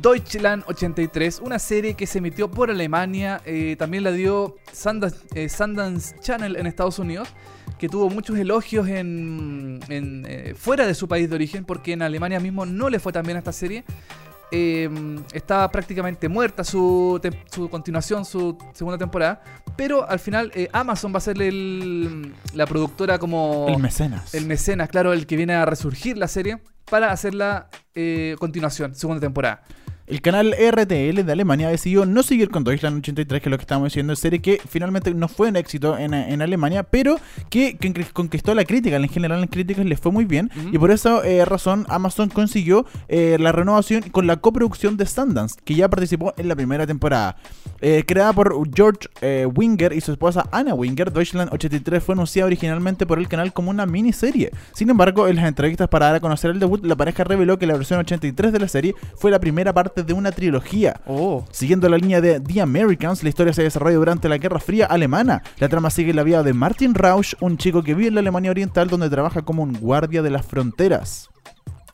[0.00, 5.48] Deutschland 83, una serie que se emitió por Alemania, eh, también la dio Sundance, eh,
[5.48, 7.28] Sundance Channel en Estados Unidos,
[7.78, 12.02] que tuvo muchos elogios en, en, eh, fuera de su país de origen, porque en
[12.02, 13.84] Alemania mismo no le fue tan bien a esta serie.
[14.50, 14.88] Eh,
[15.34, 17.20] estaba prácticamente muerta su,
[17.70, 19.42] continuación, su segunda temporada,
[19.76, 24.32] pero al final Amazon va a ser el- la productora como El mecenas.
[24.34, 26.58] el mecenas, claro, el que viene a resurgir la serie
[26.90, 29.62] para hacer la eh, continuación, segunda temporada.
[30.08, 33.62] El canal RTL de Alemania decidió no seguir con Deutschland 83, que es lo que
[33.62, 37.16] estábamos diciendo, serie que finalmente no fue un éxito en, en Alemania, pero
[37.50, 38.96] que, que conquistó la crítica.
[38.96, 40.50] En general, las críticas les fue muy bien.
[40.72, 45.56] Y por esa eh, razón, Amazon consiguió eh, la renovación con la coproducción de Sundance,
[45.62, 47.36] que ya participó en la primera temporada.
[47.82, 49.08] Eh, creada por George
[49.54, 53.68] Winger y su esposa Anna Winger, Deutschland 83 fue anunciada originalmente por el canal como
[53.68, 54.52] una miniserie.
[54.72, 57.66] Sin embargo, en las entrevistas para dar a conocer el debut, la pareja reveló que
[57.66, 61.00] la versión 83 de la serie fue la primera parte de una trilogía.
[61.06, 61.44] Oh.
[61.50, 65.42] Siguiendo la línea de The Americans, la historia se desarrolla durante la Guerra Fría alemana.
[65.58, 68.50] La trama sigue la vida de Martin Rausch, un chico que vive en la Alemania
[68.50, 71.28] Oriental donde trabaja como un guardia de las fronteras.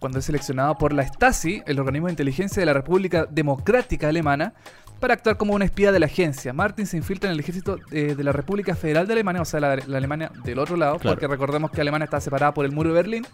[0.00, 4.52] cuando es seleccionado por la Stasi, el organismo de inteligencia de la República Democrática Alemana,
[5.00, 6.52] para actuar como un espía de la agencia.
[6.52, 9.60] Martin se infiltra en el ejército eh, de la República Federal de Alemania, o sea,
[9.60, 11.16] la, la Alemania del otro lado, Claro.
[11.16, 13.26] porque recordemos que Alemania está separada por el muro de Berlín,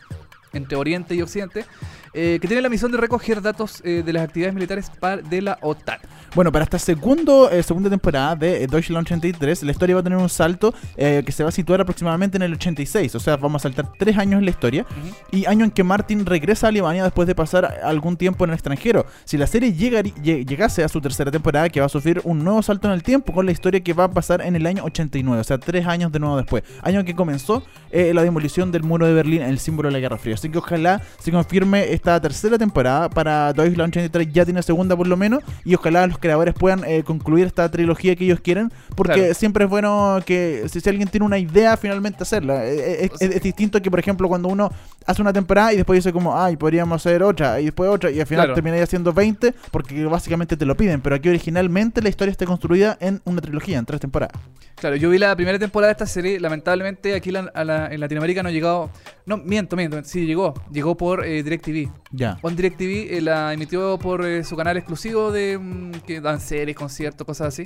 [0.53, 1.65] entre Oriente y Occidente,
[2.13, 4.91] eh, que tiene la misión de recoger datos eh, de las actividades militares
[5.31, 5.99] de la OTAN.
[6.35, 10.19] Bueno, para esta segundo, eh, segunda temporada de Deutschland 83, la historia va a tener
[10.19, 13.15] un salto que se va a situar aproximadamente en el 86.
[13.15, 14.87] O sea, vamos a saltar tres años en la historia.
[15.33, 18.55] Y año en que Martin regresa a Alemania después de pasar algún tiempo en el
[18.55, 19.07] extranjero.
[19.25, 22.43] Si la serie llegari- lle- llegase a su tercera temporada, que va a sufrir un
[22.45, 24.85] nuevo salto en el tiempo con la historia que va a pasar en el año
[24.85, 26.63] 89, o sea, tres años de nuevo después.
[26.83, 30.19] Año en que comenzó la demolición del muro de Berlín, el símbolo de la Guerra
[30.19, 30.37] Fría.
[30.41, 35.07] Así que ojalá se confirme esta tercera temporada para Deutschland 83, ya tiene segunda por
[35.07, 39.11] lo menos, y ojalá los creadores puedan eh, concluir esta trilogía que ellos quieren, porque
[39.17, 39.35] Claro.
[39.35, 42.65] siempre es bueno que si, si alguien tiene una idea, finalmente hacerla.
[42.67, 44.73] Eh, eh, Es, distinto que, por ejemplo, cuando uno
[45.07, 48.19] hace una temporada y después dice como, ay, podríamos hacer otra, y después otra, y
[48.19, 48.55] al final Claro.
[48.55, 52.97] termina haciendo 20, porque básicamente te lo piden, pero aquí originalmente la historia está construida
[53.01, 54.41] en una trilogía, en tres temporadas.
[54.77, 56.41] Claro, yo vi la primera temporada de esta serie.
[56.41, 58.89] Lamentablemente, aquí la- a la- en Latinoamérica no ha llegado.
[59.27, 60.03] No, miento, miento.
[60.05, 60.55] Sí, llegó.
[60.73, 61.91] Llegó por eh, DirecTV.
[62.13, 62.39] Ya.
[62.43, 66.77] On DirecTV eh, la emitió por eh, su canal exclusivo de mm, que dan series,
[66.77, 67.65] conciertos, cosas así.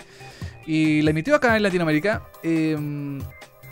[0.66, 2.22] Y la emitió acá en Latinoamérica.
[2.42, 2.76] Eh,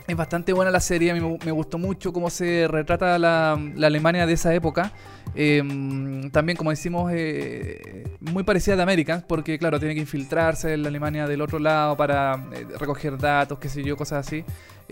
[0.07, 3.59] es bastante buena la serie, a mí me, me gustó mucho cómo se retrata la,
[3.77, 4.93] la Alemania de esa época.
[5.35, 10.75] Eh, también, como decimos, eh, muy parecida a The Americans, porque claro, tiene que infiltrarse
[10.75, 14.45] en la Alemania del otro lado para eh, recoger datos, qué sé yo, cosas así.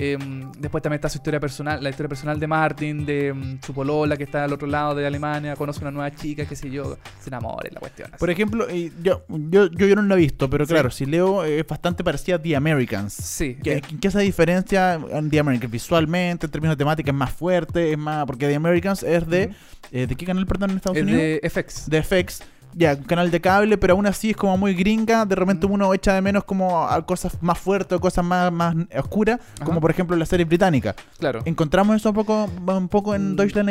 [0.02, 0.16] Eh,
[0.58, 4.16] después también está su historia personal, la historia personal de Martin, de mm, su polola
[4.16, 7.28] que está al otro lado de Alemania, conoce una nueva chica, qué sé yo, se
[7.28, 8.08] enamora y la cuestión.
[8.10, 8.18] así.
[8.18, 10.72] Por ejemplo, y yo, yo, yo, no lo he visto, pero Sí.
[10.72, 13.12] claro, si leo eh, es bastante parecida a The Americans.
[13.12, 15.70] Sí, ¿Qué, eh, qué esa diferencia en The Americans?
[15.70, 18.24] Visualmente, en términos de temática, es más fuerte, es más.
[18.24, 19.50] Porque The Americans es de.
[19.92, 21.20] Eh, ¿De qué canal, perdón, en Estados es Unidos?
[21.20, 21.90] de FX.
[21.90, 22.42] de FX.
[22.74, 25.24] Ya, un canal de cable, pero aún así es como muy gringa.
[25.26, 28.74] De repente uno echa de menos como a cosas más fuertes o cosas más, más
[28.96, 30.94] oscuras, como por ejemplo la serie británica.
[31.18, 31.40] Claro.
[31.44, 33.70] ¿Encontramos eso un poco, un poco en Mm, Deutschland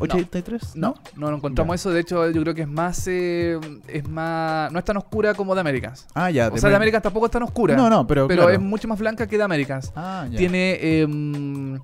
[0.00, 0.76] 83?
[0.76, 1.74] No, no, no encontramos Ya.
[1.76, 1.90] eso.
[1.90, 5.54] De hecho, yo creo que es más, eh, es más, no es tan oscura como
[5.54, 6.06] The Americans.
[6.14, 6.48] Ah, ya.
[6.48, 7.76] O sea, The Americans tampoco es tan oscura.
[7.76, 8.26] No, no, pero.
[8.28, 8.54] pero claro.
[8.54, 9.92] es mucho más blanca que The Americans.
[9.94, 10.38] Ah, ya.
[10.38, 11.78] Tiene, eh,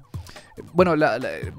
[0.72, 1.52] bueno, la- la- eh,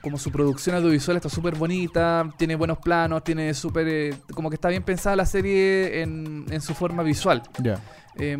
[0.00, 4.54] como su producción audiovisual está súper bonita, tiene buenos planos, tiene súper, eh, como que
[4.54, 7.42] está bien pensada la serie en, en su forma visual.
[7.62, 7.78] Ya.
[8.16, 8.36] eh,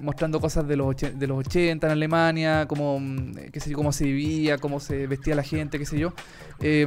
[0.00, 3.92] mostrando cosas de los, de los 80 en Alemania, como, mm, qué sé yo, cómo
[3.92, 6.12] se vivía, cómo se vestía la gente, qué sé yo.
[6.60, 6.86] Eh,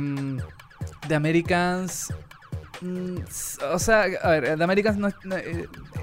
[1.08, 2.14] The Americans...
[2.82, 3.18] mm,
[3.74, 5.08] O sea, a ver, The Americans no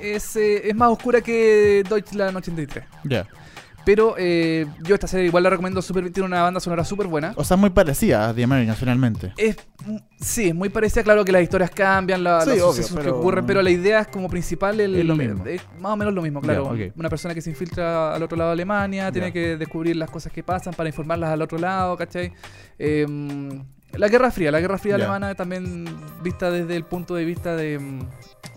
[0.00, 2.84] es, eh, es más oscura que Deutschland 83.
[3.04, 3.26] Ya.
[3.84, 7.32] Pero eh, yo esta serie igual la recomiendo súper tiene una banda sonora súper buena.
[7.36, 9.32] O sea, muy parecida a The Americans finalmente.
[9.36, 12.66] Es, mm, sí, es muy parecida, claro que las historias cambian, la- Sí, los obvio,
[12.72, 15.44] sucesos que pero- ocurren, pero la idea es como principal el, Es lo mismo.
[15.46, 16.72] es más o menos lo mismo, claro.
[16.96, 20.32] Una persona que se infiltra al otro lado de Alemania, tiene que descubrir las cosas
[20.32, 22.32] que pasan para informarlas al otro lado, ¿cachai?
[22.78, 23.06] Eh,
[23.96, 25.84] la Guerra Fría, la Guerra Fría alemana también
[26.22, 28.00] vista desde el punto de vista de, mm,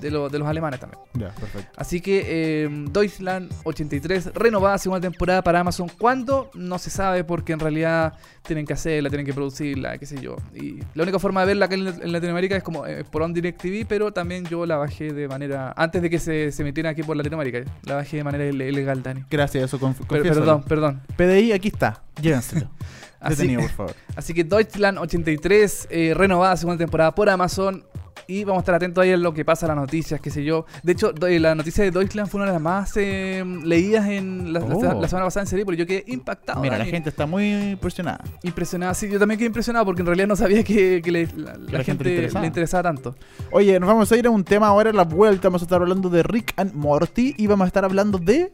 [0.02, 1.02] de, lo- de los alemanes también.
[1.14, 1.72] Ya, perfecto.
[1.78, 2.24] Así que
[2.64, 5.90] eh, Deutschland 83 renovada segunda temporada para Amazon.
[5.98, 6.50] ¿Cuándo?
[6.54, 10.36] No se sabe porque en realidad tienen que hacerla, tienen que producirla, qué sé yo.
[10.54, 13.34] Y la única forma de verla acá en, en Latinoamérica es como eh, por On
[13.34, 15.74] Direct TV, pero también yo la bajé de manera...
[15.78, 19.02] Antes de que se, se metiera aquí por Latinoamérica, la bajé de manera ile- ilegal,
[19.04, 19.24] Dani.
[19.30, 20.62] Gracias, eso conf Per- confiésalo.
[20.62, 21.02] perdón, perdón.
[21.18, 22.02] PDI, aquí está.
[22.22, 22.70] Llévenselo.
[23.26, 23.96] Así, Detenido, por favor.
[24.16, 27.84] así que Deutschland 83 eh, renovada segunda temporada por Amazon.
[28.28, 30.66] Y vamos a estar atentos ahí a lo que pasa, las noticias, qué sé yo.
[30.82, 34.52] De hecho, eh, la noticia de Deutschland fue una de las más eh, leídas en
[34.52, 34.82] la, Oh.
[35.00, 36.60] la semana pasada en serie, porque yo quedé impactado.
[36.60, 38.24] Mira, la gente está muy impresionada.
[38.42, 41.84] Impresionado, sí, yo también quedé impresionado porque en realidad no sabía que, que le- la,
[41.84, 42.46] gente le le interesaba.
[42.48, 42.84] interesaba.
[42.84, 43.16] tanto.
[43.52, 45.50] Oye, nos vamos a ir a un tema ahora en la vuelta.
[45.50, 48.50] Vamos a estar hablando de Rick and Morty y vamos a estar hablando de.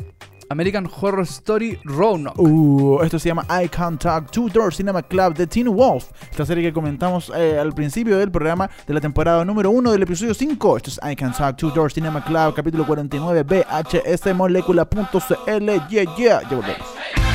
[0.51, 2.39] American Horror Story Roanoke.
[2.39, 3.69] Uh, esto se llama I
[4.31, 6.11] Two Door Cinema Club de Teen Wolf.
[6.29, 10.03] Esta serie que comentamos eh, al principio del programa de la temporada número 1 del
[10.03, 10.77] episodio 5.
[10.77, 11.15] Esto es I
[11.55, 15.71] Two Door Cinema Club, capítulo 49, VHS molecula.cl.
[15.89, 16.41] Yeah, yeah.
[16.41, 17.30] Ya volvemos.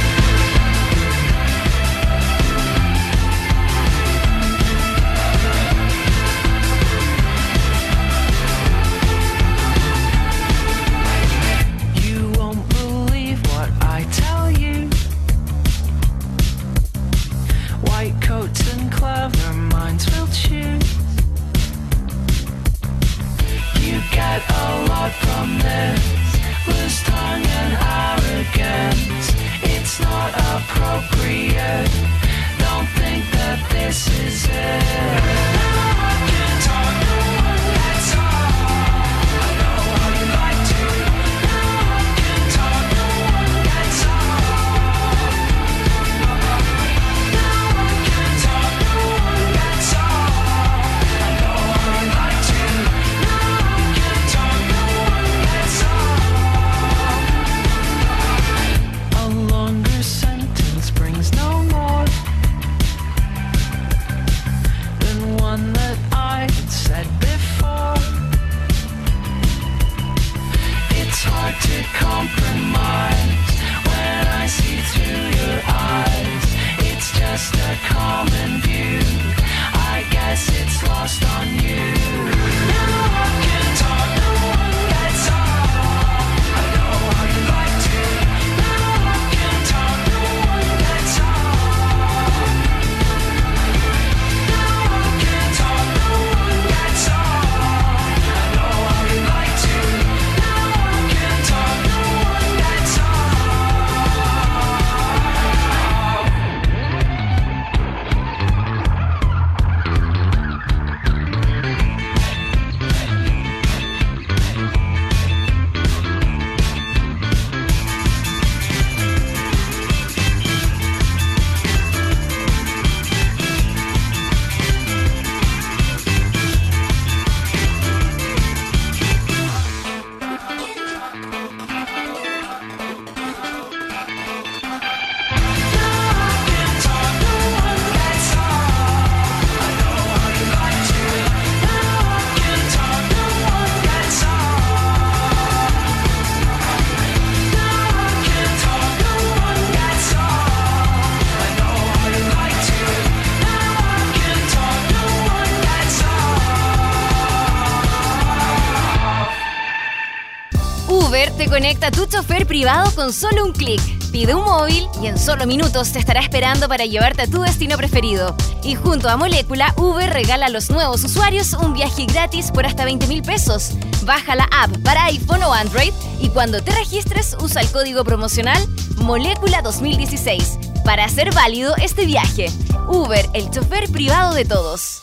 [161.66, 163.80] Conecta tu chofer privado con solo un clic.
[164.12, 167.76] Pide un móvil y en solo minutos te estará esperando para llevarte a tu destino
[167.76, 168.36] preferido.
[168.62, 172.84] Y junto a Molécula, Uber regala a los nuevos usuarios un viaje gratis por hasta
[172.84, 173.72] 20 mil pesos.
[174.04, 178.64] Baja la app para iPhone o Android y cuando te registres usa el código promocional
[178.98, 182.46] Molécula 2016 para hacer válido este viaje.
[182.86, 185.02] Uber, el chofer privado de todos.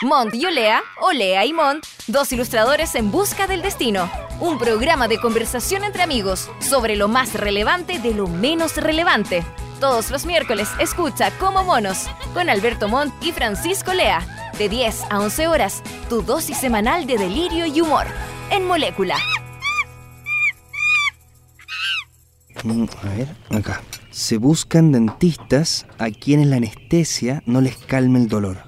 [0.00, 4.10] Mont y Olea, Olea y Mont, dos ilustradores en busca del destino.
[4.40, 9.44] Un programa de conversación entre amigos sobre lo más relevante de lo menos relevante.
[9.80, 14.24] Todos los miércoles escucha Como Monos con Alberto Montt y Francisco Lea.
[14.56, 18.06] De 10 a 11 horas, tu dosis semanal de delirio y humor.
[18.50, 19.16] En Molécula.
[22.62, 23.82] Mm, A ver, acá.
[24.10, 28.67] Se buscan dentistas a quienes la anestesia no les calme el dolor.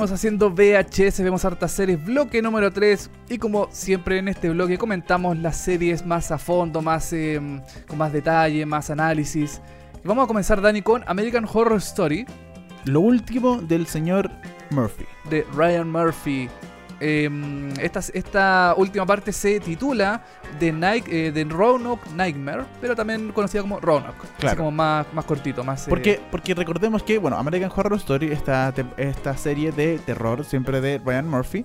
[0.00, 3.10] Seguimos haciendo VHS, vemos hartas series, bloque número 3.
[3.28, 7.38] Y como siempre en este bloque comentamos las series más a fondo, más eh,
[7.86, 9.60] con más detalle, más análisis.
[10.02, 12.24] Y vamos a comenzar, Dani, con American Horror Story
[12.86, 14.30] Lo último del señor
[14.70, 15.04] Murphy.
[15.28, 16.48] de Ryan Murphy.
[17.00, 17.28] Eh,
[17.80, 20.22] esta, esta última parte se titula
[20.58, 24.18] The, Night, eh, The Roanoke Nightmare, pero también conocida como Roanoke.
[24.24, 24.56] Así Claro.
[24.58, 25.86] como más, más cortito, más...
[25.86, 30.80] eh, Porque, porque recordemos que, bueno, American Horror Story, esta, esta serie de terror, siempre
[30.80, 31.64] de Ryan Murphy,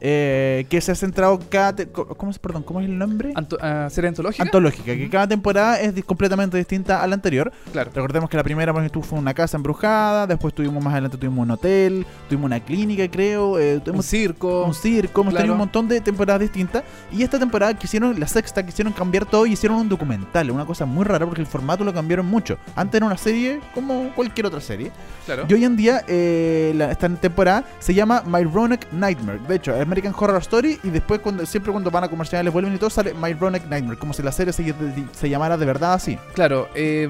[0.00, 1.74] eh, que se ha centrado cada...
[1.86, 3.32] ¿Cómo es, perdón, cómo es el nombre?
[3.34, 4.42] anto- ah, ¿Serie antológica?
[4.42, 7.52] Antológica, que cada temporada es completamente distinta a la anterior.
[7.72, 7.90] claro.
[7.94, 11.42] Recordemos que la primera por ejemplo, fue una casa embrujada, después tuvimos más adelante tuvimos
[11.44, 14.64] un hotel, tuvimos una clínica, creo, eh, Un tuvimos circo.
[14.64, 15.42] un circo, hemos Claro.
[15.42, 16.84] tenido un montón de temporadas distintas.
[17.10, 20.86] Y esta temporada quisieron, la sexta, quisieron cambiar todo y hicieron un documental, una cosa
[20.86, 22.58] muy rara porque el formato lo cambiaron mucho.
[22.74, 24.92] Antes era una serie como cualquier otra serie.
[25.24, 25.44] Claro.
[25.48, 29.40] Y hoy en día, eh, la- esta temporada se llama My Roanoke Nightmare.
[29.48, 30.78] De hecho, American Horror Story.
[30.82, 33.98] Y después, cuando siempre cuando van a comerciales, vuelven y todo, sale My Roanoke Nightmare.
[33.98, 34.74] Como si la serie se,
[35.12, 36.18] se llamara de verdad así.
[36.34, 37.08] Claro, eh,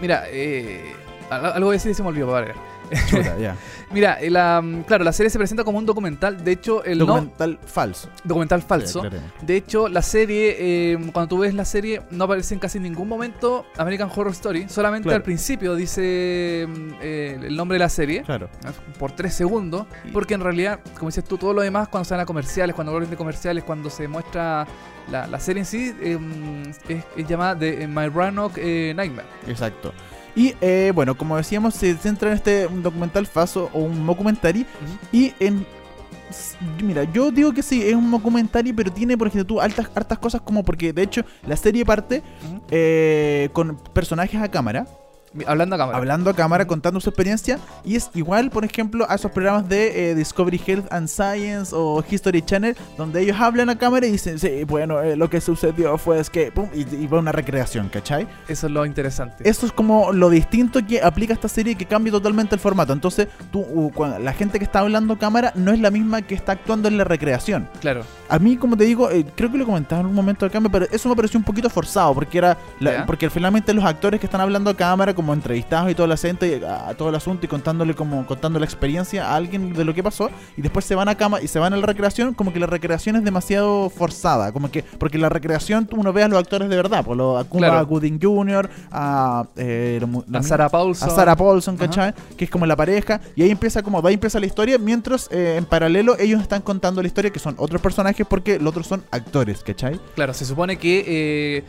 [0.00, 0.92] mira, eh,
[1.30, 2.52] al- algo a decir se me olvidó, vale.
[3.08, 3.56] Chuta, ya.
[3.92, 7.06] Mira, eh, la, claro, la serie se presenta como un documental, de hecho, el no-
[7.06, 8.08] Documental falso.
[8.24, 9.02] documental falso.
[9.02, 9.08] Sí.
[9.42, 13.08] De hecho, la serie, eh, cuando tú ves la serie, no aparece en casi ningún
[13.08, 14.68] momento American Horror Story.
[14.68, 15.16] Solamente Claro.
[15.18, 18.22] al principio dice mm, eh, el nombre de la serie.
[18.22, 18.48] Claro.
[18.98, 19.86] Por tres segundos.
[20.12, 22.92] Porque en realidad, como dices tú, todo lo demás, cuando se van a comerciales, cuando
[22.92, 24.66] vuelven de comerciales, cuando se muestra
[25.10, 29.28] la, la serie en sí, eh, mm, es, es llamada de My Roanoke eh, Nightmare.
[29.46, 29.92] Exacto.
[30.36, 34.66] Y eh, bueno, como decíamos, se centra en este documental falso o un documentary.
[35.12, 35.66] Y en.
[36.82, 40.18] Mira, yo digo que sí, es un documentary, pero tiene, por ejemplo, tú altas, hartas
[40.18, 42.22] cosas como porque de hecho la serie parte
[42.70, 44.86] eh, con personajes a cámara,
[45.46, 45.98] Hablando a cámara.
[45.98, 47.58] hablando a cámara, contando su experiencia.
[47.84, 52.02] Y es igual, por ejemplo, a esos programas de eh, Discovery Health and Science o
[52.08, 55.96] History Channel, donde ellos hablan a cámara y dicen, sí, bueno, eh, lo que sucedió
[55.98, 58.26] fue es que, pum, y, y va una recreación, ¿cachai?
[58.48, 59.48] Eso es lo interesante.
[59.48, 62.92] Eso es como lo distinto que aplica esta serie que cambia totalmente el formato.
[62.92, 66.52] Entonces, tú, la gente que está hablando a cámara no es la misma que está
[66.52, 67.68] actuando en la recreación.
[67.80, 68.02] Claro.
[68.28, 70.88] A mí, como te digo, eh, creo que lo comentaba en un momento acá, pare-
[70.92, 74.40] eso me pareció un poquito forzado, porque era la- porque finalmente los actores que están
[74.40, 77.48] hablando a cámara, como entrevistados y todo el asunto, y, a, todo el asunto y
[77.48, 81.08] contándole como contando la experiencia a alguien de lo que pasó, y después se van
[81.08, 84.52] a cama y se van a la recreación, como que la recreación es demasiado forzada,
[84.52, 87.44] como que porque la recreación uno ve a los actores de verdad, por lo a
[87.44, 87.86] Cuba Claro.
[87.86, 91.08] Gooding Jr., a, eh, lo mu- la A mi- Sarah Paulson.
[91.08, 91.86] a Sarah Paulson, Ajá.
[91.86, 92.14] ¿cachai?
[92.36, 93.20] Que es como la pareja.
[93.36, 96.62] Y ahí empieza como, de ahí empieza la historia, mientras eh, en paralelo ellos están
[96.62, 100.00] contando la historia, que son otros personajes, porque los otros son actores, ¿cachai?
[100.14, 101.04] Claro, se supone que.
[101.06, 101.64] eh,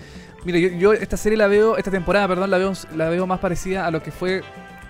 [0.45, 3.39] mira, yo, yo esta serie la veo, esta temporada, perdón, la veo, la veo más
[3.39, 4.41] parecida a lo que fue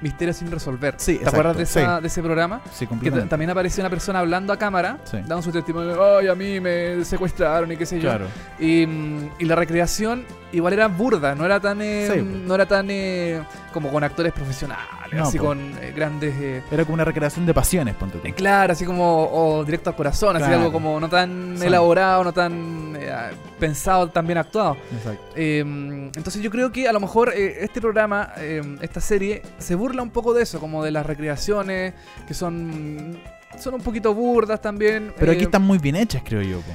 [0.02, 0.96] Misterio sin resolver.
[0.98, 2.02] Sí, ¿Te acuerdas de, exacto, esa- sí.
[2.02, 2.62] de ese programa?
[2.72, 3.30] Sí, Que completamente.
[3.30, 5.18] también aparecía una persona hablando a cámara, Sí.
[5.26, 8.10] dando su testimonio, ay, a mí me secuestraron y qué sé yo.
[8.10, 8.26] Claro.
[8.60, 12.22] Y, mm, y la recreación igual era burda, no era tan, eh, Sí.
[12.22, 13.42] no era tan eh,
[13.74, 15.46] como con actores profesionales, No, así po.
[15.46, 16.34] con eh, grandes...
[16.40, 18.28] eh, Era como una recreación de pasiones, ponte tú.
[18.36, 22.96] Claro, así como o directo al corazón, así algo como no tan elaborado, no tan
[23.00, 23.12] eh,
[23.60, 24.78] pensado, tan bien actuado.
[24.98, 25.24] Exacto.
[25.36, 29.76] Eh, entonces yo creo que a lo mejor eh, este programa, eh, esta serie, se
[29.76, 31.94] burla un poco de eso, como de las recreaciones,
[32.28, 33.18] que son,
[33.60, 35.14] son un poquito burdas también.
[35.18, 36.60] Pero eh, aquí están muy bien hechas, creo yo.
[36.60, 36.72] po.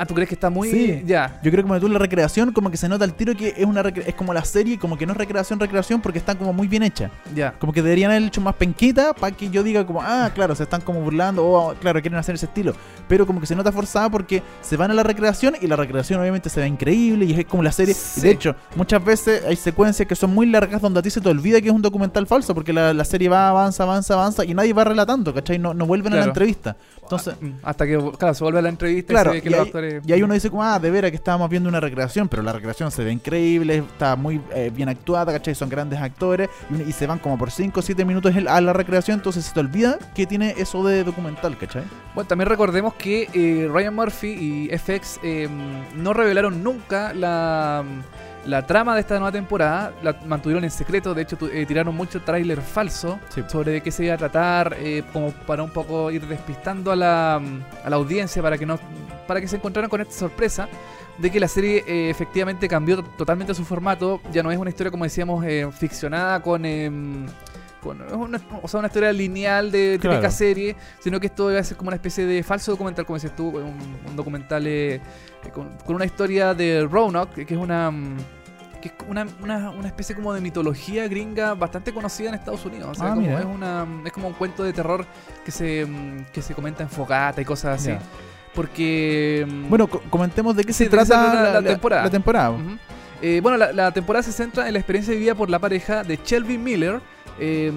[0.00, 0.70] Ah, ¿tú crees que está muy...?
[0.70, 1.02] Sí.
[1.04, 1.38] Ya.
[1.42, 3.66] Yo creo que como tú la recreación, como que se nota el tiro que es
[3.66, 6.52] una recre- es como la serie, como que no es recreación, recreación, porque está como
[6.54, 7.10] muy bien hecha.
[7.34, 7.52] Ya.
[7.58, 10.62] Como que deberían haber hecho más penquita para que yo diga como, ah, claro, se
[10.62, 12.72] están como burlando, o claro, quieren hacer ese estilo.
[13.08, 16.18] Pero como que se nota forzada porque se van a la recreación y la recreación
[16.20, 17.92] obviamente se ve increíble y es como la serie.
[17.92, 18.22] Sí.
[18.22, 21.28] De hecho, muchas veces hay secuencias que son muy largas donde a ti se te
[21.28, 24.54] olvida que es un documental falso porque la, la serie va, avanza, avanza, avanza y
[24.54, 25.58] nadie va relatando, ¿cachai?
[25.58, 26.76] No, no vuelven a la entrevista.
[27.02, 29.48] Entonces, Mm, Hasta que, claro, se vuelve a la entrevista Claro, y se ve que
[29.48, 29.89] y los ahí, actores...
[30.04, 32.52] y ahí uno dice como, ah, de veras que estábamos viendo una recreación, pero la
[32.52, 35.54] recreación se ve increíble, está muy eh, bien actuada, ¿cachai?
[35.54, 38.72] Son grandes actores y, y se van como por 5 o 7 minutos a la
[38.72, 41.82] recreación, entonces se te olvida que tiene eso de documental, ¿cachai?
[42.14, 45.48] Bueno, también recordemos que eh, Ryan Murphy y FX eh,
[45.96, 47.84] no revelaron nunca la,
[48.46, 51.94] la trama de esta nueva temporada, la mantuvieron en secreto, de hecho tu- eh, tiraron
[51.94, 53.42] mucho tráiler falso Sí.
[53.48, 56.96] sobre de qué se iba a tratar, eh, como para un poco ir despistando a
[56.96, 58.78] la, a la audiencia para que no
[59.26, 60.68] para que se encontraran con esta sorpresa
[61.18, 64.90] de que la serie eh, efectivamente cambió totalmente su formato, ya no es una historia
[64.90, 66.64] como decíamos eh, ficcionada con...
[67.80, 70.30] con- es una, o sea, una historia lineal de típica Claro.
[70.34, 73.48] serie, sino que esto a ser como una especie de falso documental, como decías tú,
[73.48, 73.76] un,
[74.08, 75.00] un documental eh, eh,
[75.52, 78.16] con, con una historia de Roanoke, que es una mm,
[78.80, 82.88] que es una, una, una especie como de mitología gringa bastante conocida en Estados Unidos.
[82.90, 85.04] O sea, Ah, como es, una, es como un cuento de terror
[85.44, 87.90] que se, mm, que se comenta en fogata y cosas así.
[87.90, 87.98] Ya.
[88.54, 89.46] Porque...
[89.48, 92.02] mm, Bueno, co- comentemos de qué se se trata trata la- la temporada.
[92.04, 92.50] La temporada.
[92.50, 92.78] Ujú.
[93.22, 96.18] Eh, bueno, la, la temporada se centra en la experiencia vivida por la pareja de
[96.24, 97.00] Shelby Miller,
[97.40, 97.72] eh,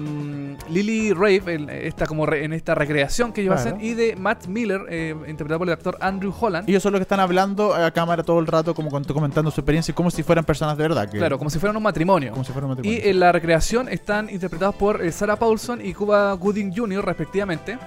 [0.68, 3.76] Lily Rave, en esta, como re- en esta recreación que ellos Claro.
[3.76, 6.68] hacen, y de Matt Miller, eh, interpretado por el actor Andrew Holland.
[6.68, 9.94] Ellos son los que están hablando a cámara todo el rato, como comentando su experiencia,
[9.94, 11.08] como si fueran personas de verdad.
[11.10, 12.30] que- Claro, como si fueran un matrimonio.
[12.32, 13.00] como si fuera un Y matrimonio.
[13.04, 17.04] en la recreación están interpretados por eh, Sarah Paulson y Cuba Gooding Jr.
[17.04, 17.78] respectivamente.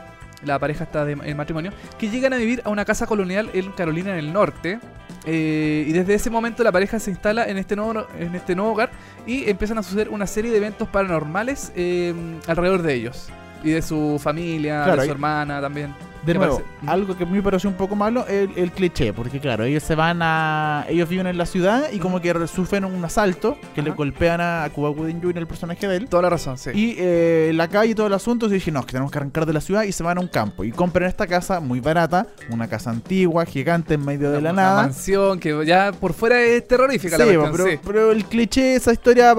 [0.44, 1.72] La pareja está de, en matrimonio.
[1.98, 4.80] Que llegan a vivir a una casa colonial en Carolina del Norte.
[5.30, 8.72] Eh, y desde ese momento la pareja se instala en este nuevo, en este nuevo
[8.72, 8.92] hogar
[9.26, 12.14] y empiezan a suceder una serie de eventos paranormales eh,
[12.48, 13.28] alrededor de ellos.
[13.62, 15.94] Y de su familia, Claro, de su hermana también.
[16.86, 19.84] Algo que a mí me pareció un poco malo el, el cliché, porque claro, ellos
[19.84, 20.86] se van a.
[20.90, 24.70] Ellos viven en la ciudad y como que sufren un asalto que le golpean a,
[24.74, 26.08] Cuba Gooding Jr., el personaje de él.
[26.10, 26.72] Toda la razón, sí.
[26.74, 29.18] Y eh, la calle y todo el asunto, y dije, no, es que tenemos que
[29.18, 30.64] arrancar de la ciudad y se van a un campo.
[30.64, 34.62] Y compran esta casa muy barata, una casa antigua, gigante en medio de la Una
[34.62, 34.82] nada.
[34.84, 37.80] mansión que ya por fuera es terrorífica la cuestión, pero, sí.
[37.86, 39.34] pero el cliché, esa historia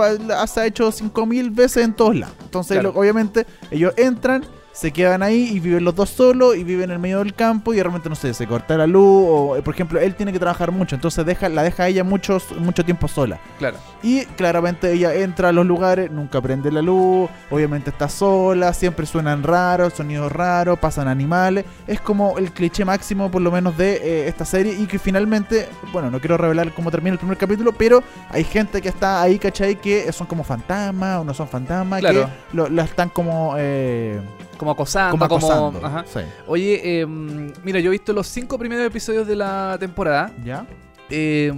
[0.46, 2.34] se ha hecho 5000 veces en todos lados.
[2.42, 2.92] Entonces, Claro.
[2.94, 4.44] lo- obviamente, ellos entran,
[4.78, 7.74] se quedan ahí y viven los dos solos y viven en el medio del campo
[7.74, 10.32] y de repente, no sé, se corta la luz o, eh, por ejemplo, él tiene
[10.32, 13.40] que trabajar mucho, entonces deja, la deja a ella muchos, mucho tiempo sola.
[13.58, 13.76] Claro.
[14.04, 19.04] Y claramente ella entra a los lugares, nunca prende la luz, obviamente está sola, siempre
[19.04, 21.64] suenan raros, sonidos raros, pasan animales.
[21.88, 25.68] Es como el cliché máximo por lo menos de eh, esta serie y que finalmente,
[25.92, 28.00] bueno, no quiero revelar cómo termina el primer capítulo, pero
[28.30, 29.74] hay gente que está ahí, ¿cachai?
[29.74, 32.30] Que son como fantasmas o no son fantasmas, Claro.
[32.50, 33.54] que lo- la están como...
[33.58, 34.20] eh,
[34.58, 35.46] Como acosando, como como...
[35.46, 35.86] acosando.
[35.86, 36.04] ajá.
[36.12, 36.20] Sí.
[36.46, 40.30] Oye, eh, mira, yo he visto los cinco primeros episodios de la temporada.
[40.44, 40.66] ¿Ya?
[41.10, 41.52] Eh,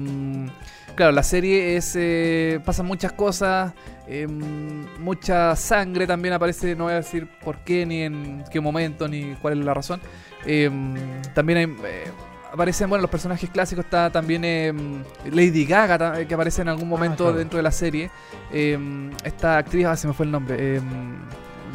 [0.94, 1.94] claro, la serie es.
[1.96, 3.72] Eh, pasan muchas cosas.
[4.06, 4.26] eh,
[4.98, 6.74] mucha sangre también aparece.
[6.76, 10.00] No voy a decir por qué, ni en qué momento, ni cuál es la razón.
[10.44, 10.70] Eh,
[11.34, 11.64] también hay.
[11.88, 12.10] eh,
[12.52, 13.84] aparecen, bueno, los personajes clásicos.
[13.84, 17.38] Está también Lady Gaga, que aparece en algún momento claro.
[17.38, 18.10] dentro de la serie.
[19.24, 20.80] Esta actriz, ah, se me fue el nombre.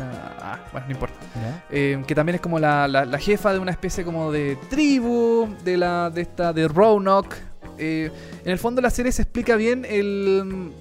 [0.03, 1.15] Ah, bueno, no importa.
[1.69, 5.47] Eh, que también es como la, la- la jefa de una especie como de tribu
[5.63, 7.35] de la de esta de Roanoke.
[7.77, 8.11] Eh,
[8.45, 10.71] en el fondo la serie se explica bien el,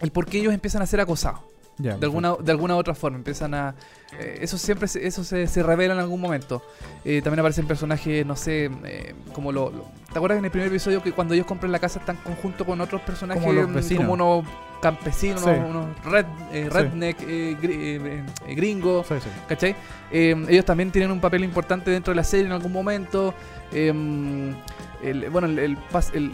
[0.00, 1.40] el por qué ellos empiezan a ser acosados.
[1.76, 3.16] De alguna, de alguna otra forma.
[3.18, 3.74] Empiezan a.
[4.20, 6.62] eh, eso siempre se, eso se, se revela en algún momento.
[7.04, 10.68] Eh, también aparecen personajes, no sé, eh, como lo, lo- ¿Te acuerdas en el primer
[10.68, 14.04] episodio que cuando ellos compran la casa están conjunto con otros personajes Como los vecinos.
[14.06, 14.44] como unos
[14.84, 15.48] campesinos, Sí.
[15.50, 16.68] unos, red, eh, Sí.
[16.68, 19.06] redneck eh, gri- eh, eh, gringos?
[19.06, 19.28] Sí, sí.
[19.48, 19.74] ¿Cachai?
[20.12, 23.34] Eh, ellos también tienen un papel importante dentro de la serie en algún momento.
[23.72, 24.54] Eh,
[25.02, 26.32] el- bueno, el, el pas- el-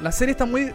[0.00, 0.72] la, serie está muy,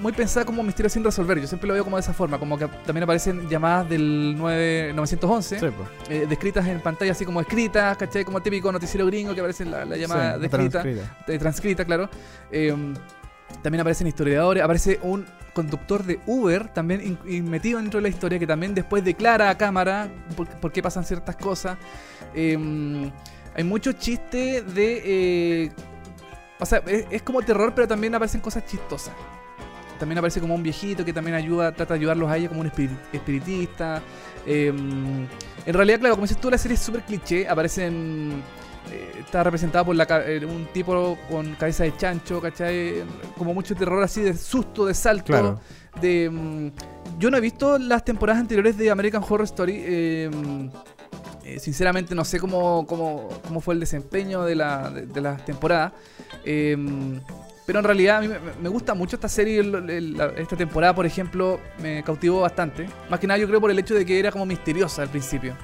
[0.00, 1.40] muy pensada como misterio sin resolver.
[1.40, 2.38] Yo siempre lo veo como de esa forma.
[2.38, 5.88] Como que también aparecen llamadas del 9, 911, Sí, pues.
[6.10, 8.24] eh, descritas en pantalla, así como escritas, ¿cachai?
[8.24, 11.16] Como el típico noticiero gringo que aparece en la, la llamada Sí, descrita transcrita.
[11.28, 12.08] eh, transcrita, claro.
[12.50, 12.74] Eh,
[13.62, 15.24] también aparecen historiadores, aparece un
[15.54, 20.08] conductor de Uber también metido dentro de la historia que también después declara a cámara
[20.60, 21.78] por, qué pasan ciertas cosas.
[22.34, 23.10] Eh,
[23.54, 25.02] hay mucho chiste de...
[25.04, 25.72] eh,
[26.58, 29.14] o sea, es, como terror, pero también aparecen cosas chistosas.
[29.98, 32.70] También aparece como un viejito que también ayuda, trata de ayudarlos a ellos como un
[32.70, 34.02] espiri- espiritista.
[34.46, 37.48] Eh, en realidad, claro, como dices tú, la serie es súper cliché.
[37.48, 38.42] Aparecen
[38.90, 43.02] eh, está representada por la, eh, un tipo con cabeza de chancho, ¿cachai?
[43.36, 45.26] Como mucho terror así de susto, de salto.
[45.26, 45.60] Claro.
[46.00, 46.70] De, mm,
[47.18, 49.76] yo no he visto las temporadas anteriores de American Horror Story.
[49.84, 50.68] eh, mm,
[51.44, 55.44] eh, sinceramente no sé cómo, cómo, cómo fue el desempeño de, la, de, de las
[55.44, 55.92] temporadas.
[56.44, 56.76] eh,
[57.66, 59.60] pero en realidad a mí me, me gusta mucho esta serie.
[59.60, 62.86] el- el- la- esta temporada, por ejemplo, me cautivó bastante.
[63.08, 65.54] Más que nada yo creo por el hecho de que era como misteriosa al principio.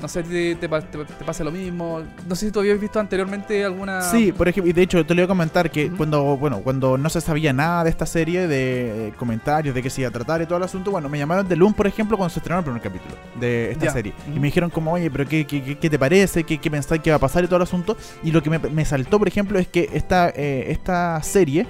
[0.00, 2.02] No sé si te, te pa- te- te pasa lo mismo.
[2.28, 4.00] No sé si tú habías visto anteriormente alguna...
[4.02, 6.96] Sí, por ejemplo, y de hecho te lo iba a comentar que cuando, bueno, cuando
[6.96, 10.12] no se sabía nada de esta serie, de eh, comentarios, de qué se iba a
[10.12, 12.58] tratar y todo el asunto, bueno, me llamaron de Loom, por ejemplo, cuando se estrenó
[12.60, 13.92] el primer capítulo de esta Ya.
[13.92, 14.14] serie.
[14.34, 16.44] Y me dijeron como, oye, pero ¿qué, qué, qué- qué te parece?
[16.44, 17.96] ¿Qué, qué pensáis que va a pasar y todo el asunto?
[18.22, 21.66] Y lo que me, me saltó, por ejemplo, es que esta, eh, esta serie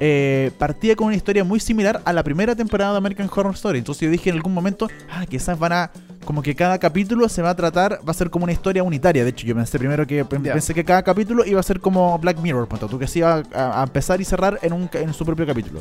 [0.00, 3.78] eh, partía con una historia muy similar a la primera temporada de American Horror Story.
[3.80, 5.90] Entonces yo dije en algún momento, ah, quizás van a.
[6.24, 9.24] Como que cada capítulo se va a tratar, va a ser como una historia unitaria.
[9.24, 12.38] De hecho, yo pensé primero que pensé que cada capítulo iba a ser como Black
[12.40, 15.24] Mirror, punto, tú que se iba a, a empezar y cerrar en, un, en su
[15.24, 15.80] propio capítulo.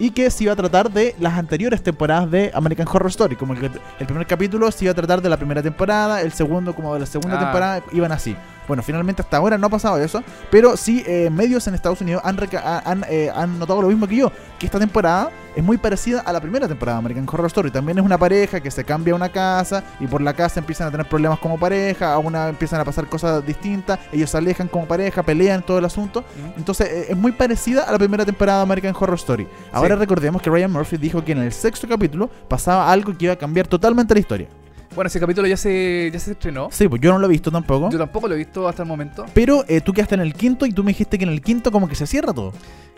[0.00, 3.36] Y que se iba a tratar de las anteriores temporadas de American Horror Story.
[3.36, 6.32] Como el, que- el primer capítulo se iba a tratar de la primera temporada, el
[6.32, 7.40] segundo como de la segunda Ah.
[7.44, 8.34] temporada, iban así.
[8.66, 12.22] Bueno, finalmente hasta ahora no ha pasado eso, pero sí eh, medios en Estados Unidos
[12.24, 12.36] han,
[12.84, 16.32] han, eh, han notado lo mismo que yo, que esta temporada es muy parecida a
[16.32, 17.70] la primera temporada de American Horror Story.
[17.70, 20.88] También es una pareja que se cambia a una casa y por la casa empiezan
[20.88, 24.68] a tener problemas como pareja, a una empiezan a pasar cosas distintas, ellos se alejan
[24.68, 26.24] como pareja, pelean todo el asunto.
[26.58, 29.46] Entonces eh, es muy parecida a la primera temporada de American Horror Story.
[29.72, 30.00] Ahora Sí.
[30.00, 33.36] recordemos que Ryan Murphy dijo que en el sexto capítulo pasaba algo que iba a
[33.36, 34.48] cambiar totalmente la historia.
[34.96, 36.68] Bueno, ese capítulo ya se, ya se estrenó.
[36.72, 37.90] Sí, pues yo no lo he visto tampoco.
[37.90, 39.26] Yo tampoco lo he visto hasta el momento.
[39.34, 41.70] Pero eh, tú quedaste en el quinto y tú me dijiste que en el quinto
[41.70, 42.52] como que se cierra todo.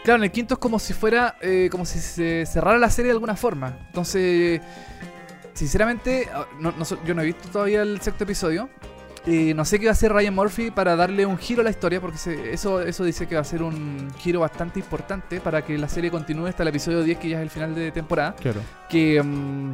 [0.05, 3.09] Claro, en el quinto es como si fuera, eh, como si se cerrara la serie
[3.09, 3.77] de alguna forma.
[3.89, 4.61] Entonces,
[5.55, 6.73] sinceramente, ah, no-
[7.05, 8.69] yo no he visto todavía el sexto episodio.
[9.27, 12.01] No sé qué va a hacer Ryan Murphy para darle un giro a la historia,
[12.01, 15.77] porque se- eso, eso dice que va a ser un giro bastante importante para que
[15.77, 18.35] la serie continúe hasta el episodio 10, que ya es el final de temporada.
[18.37, 18.61] Claro.
[18.89, 19.73] Que mm,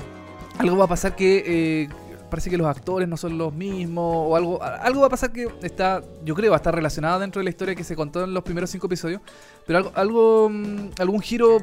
[0.59, 1.89] algo va a pasar que eh,
[2.31, 5.49] parece que los actores no son los mismos, o algo, algo va a pasar que
[5.63, 8.35] está, yo creo, va a estar relacionado dentro de la historia que se contó en
[8.35, 9.21] los primeros cinco episodios.
[9.67, 11.59] Pero algo, algo mm, algún giro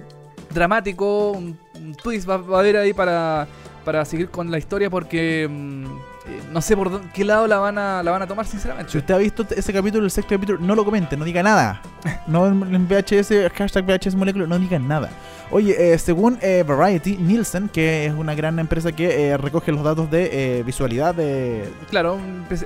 [0.54, 3.48] dramático, un, un twist va, va a haber ahí para,
[3.86, 7.58] para seguir con la historia porque mm, eh, no sé por dónde- qué lado la
[7.60, 8.92] van a, la van a tomar, sinceramente.
[8.92, 11.82] Si usted ha visto ese capítulo, el sexto capítulo, no lo comente, no diga nada.
[12.28, 15.10] No en VHS, hashtag VHS Molecular, no diga nada.
[15.54, 19.84] Oye, eh, según eh, Variety, Nielsen, que es una gran empresa que eh, recoge los
[19.84, 22.18] datos de eh, visualidad de, Claro,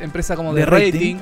[0.01, 0.85] empresa- como De de, rating.
[0.91, 1.15] rating.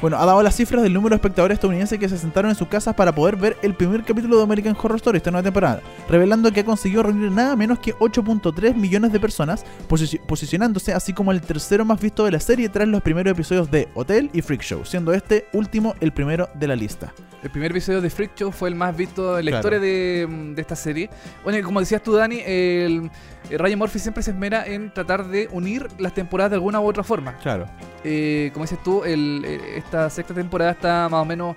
[0.00, 2.66] Bueno, ha dado las cifras del número de espectadores estadounidenses que se sentaron en sus
[2.66, 6.50] casas para poder ver el primer capítulo de American Horror Story esta nueva temporada, revelando
[6.50, 11.30] que ha conseguido reunir nada menos que 8.3 millones de personas, posi- posicionándose así como
[11.30, 14.62] el tercero más visto de la serie tras los primeros episodios de Hotel y Freak
[14.62, 17.12] Show, siendo este último el primero de la lista.
[17.44, 19.60] El primer episodio de Freak Show fue el más visto en la Claro.
[19.60, 21.01] historia de, de esta serie.
[21.44, 23.10] Bueno, como decías tú, Dani, el,
[23.50, 26.86] el Ryan Murphy siempre se esmera en tratar de unir las temporadas de alguna u
[26.86, 27.36] otra forma.
[27.38, 27.66] Claro.
[28.04, 31.56] Eh, como dices tú, el- eh, esta sexta temporada está más o menos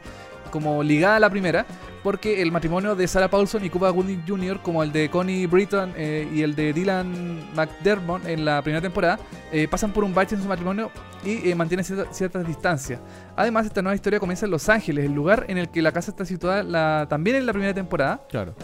[0.51, 1.65] como ligada a la primera,
[2.01, 5.91] porque el matrimonio de Sarah Paulson y Cuba Gooding Jr., como el de Connie Britton
[5.97, 9.19] eh, y el de Dylan McDermott en la primera temporada,
[9.51, 10.91] eh, pasan por un bache en su matrimonio
[11.25, 13.01] y eh, mantienen cierta- ciertas distancias.
[13.35, 16.11] Además, esta nueva historia comienza en Los Ángeles, el lugar en el que la casa
[16.11, 18.21] está situada la- también en la primera temporada.
[18.29, 18.55] Claro.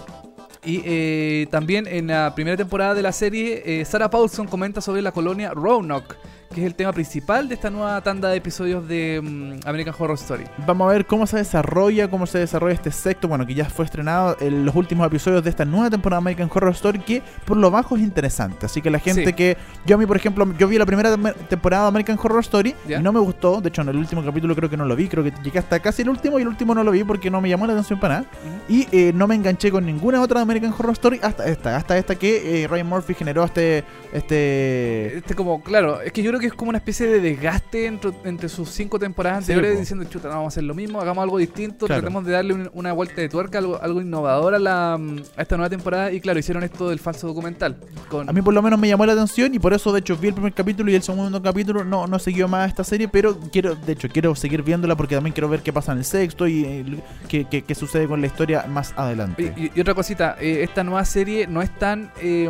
[0.63, 5.01] Y eh, también en la primera temporada de la serie, eh, Sarah Paulson comenta sobre
[5.01, 6.15] la colonia Roanoke,
[6.51, 10.15] que es el tema principal de esta nueva tanda de episodios de mm, American Horror
[10.17, 10.43] Story.
[10.67, 13.85] Vamos a ver cómo se desarrolla, cómo se desarrolla este sexto, bueno, que ya fue
[13.85, 17.57] estrenado en los últimos episodios de esta nueva temporada de American Horror Story, que por
[17.57, 18.65] lo bajo es interesante.
[18.65, 19.33] Así que la gente Sí.
[19.33, 19.57] que.
[19.85, 22.75] Yo a mí, por ejemplo, yo vi la primera tem- temporada de American Horror Story
[22.87, 22.99] ¿Ya?
[22.99, 23.61] y no me gustó.
[23.61, 25.07] De hecho, en el último capítulo creo que no lo vi.
[25.07, 27.41] Creo que llegué hasta casi el último y el último no lo vi porque no
[27.41, 28.25] me llamó la atención para nada.
[28.67, 31.97] Y eh, no me enganché con ninguna otra de American Horror Story hasta esta, hasta
[31.97, 33.83] esta que eh, Ryan Murphy generó este.
[34.13, 37.85] este Este como, claro, es que yo creo que es como una especie de desgaste
[37.85, 41.23] entre, entre sus cinco temporadas anteriores diciendo, chuta, no, vamos a hacer lo mismo, hagamos
[41.23, 42.01] algo distinto, Claro.
[42.01, 45.55] tratemos de darle un- una vuelta de tuerca, algo, algo innovador a, la, a esta
[45.55, 46.11] nueva temporada.
[46.11, 47.77] Y claro, hicieron esto del falso documental.
[48.09, 50.17] Con, A mí por lo menos me llamó la atención y por eso de hecho
[50.17, 53.39] vi el primer capítulo y el segundo capítulo no, no siguió más esta serie, pero
[53.51, 56.47] quiero, de hecho, quiero seguir viéndola porque también quiero ver qué pasa en el sexto
[56.47, 56.85] y eh,
[57.27, 59.53] qué, qué- qué sucede con la historia más adelante.
[59.55, 62.49] Y, y- y otra cosita, eh, esta nueva serie no es tan eh,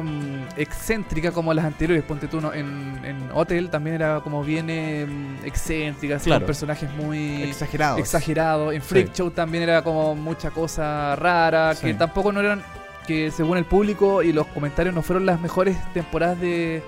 [0.57, 2.03] excéntrica como las anteriores.
[2.03, 2.53] Ponte tú, ¿no?
[2.53, 5.05] en, en Hotel también era como bien eh,
[5.43, 6.41] excéntrica, Claro.
[6.41, 7.97] con personajes muy Exagerado.
[7.97, 8.73] exagerados.
[8.73, 9.13] En Freak Sí.
[9.15, 11.87] Show también era como mucha cosa rara, Sí.
[11.87, 12.63] que tampoco no eran,
[13.07, 16.83] que según el público y los comentarios no fueron las mejores temporadas de,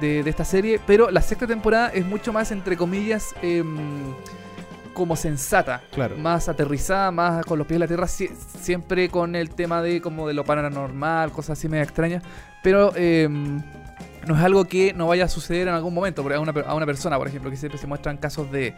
[0.00, 0.80] de- de esta serie.
[0.86, 4.12] Pero la sexta temporada es mucho más, entre comillas, em,
[4.94, 6.16] como sensata, Claro.
[6.18, 8.30] más aterrizada, más con los pies en la tierra, sie-
[8.60, 12.22] siempre con el tema de como de lo paranormal, cosas así medio extrañas,
[12.62, 13.26] pero eh,
[14.26, 16.74] no es algo que no vaya a suceder en algún momento porque a una, a
[16.74, 18.74] una persona, por ejemplo, que siempre se muestran casos de,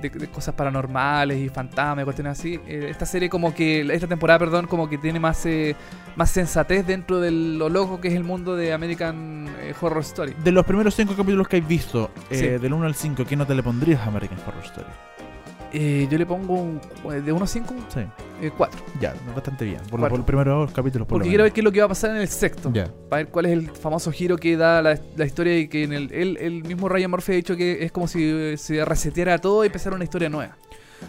[0.00, 2.60] de- de cosas paranormales y fantasmas y cuestiones así.
[2.66, 5.76] Eh, esta serie como que, esta temporada, perdón, como que tiene más, eh,
[6.16, 10.34] más sensatez dentro de lo loco que es el mundo de American eh, Horror Story.
[10.42, 12.46] De los primeros cinco capítulos que habéis visto, eh, Sí.
[12.62, 14.86] del 1 al 5, ¿qué nota le pondrías a American Horror Story?
[15.78, 16.80] Eh, yo le pongo un,
[17.22, 18.00] de 1 a 5, Sí,
[18.56, 18.80] 4.
[18.98, 19.76] ya, bastante bien.
[19.90, 20.08] Por, lo- Cuatro.
[20.08, 21.54] por los primeros capítulos, por Porque lo quiero ver menos.
[21.54, 22.70] qué es lo que va a pasar en el sexto.
[22.72, 22.88] Ya.
[23.10, 25.92] Para ver cuál es el famoso giro que da la, la historia y que en
[25.92, 29.38] el, el, el mismo Ryan Murphy ha dicho que es como si eh, se reseteara
[29.38, 30.56] todo y empezara una historia nueva.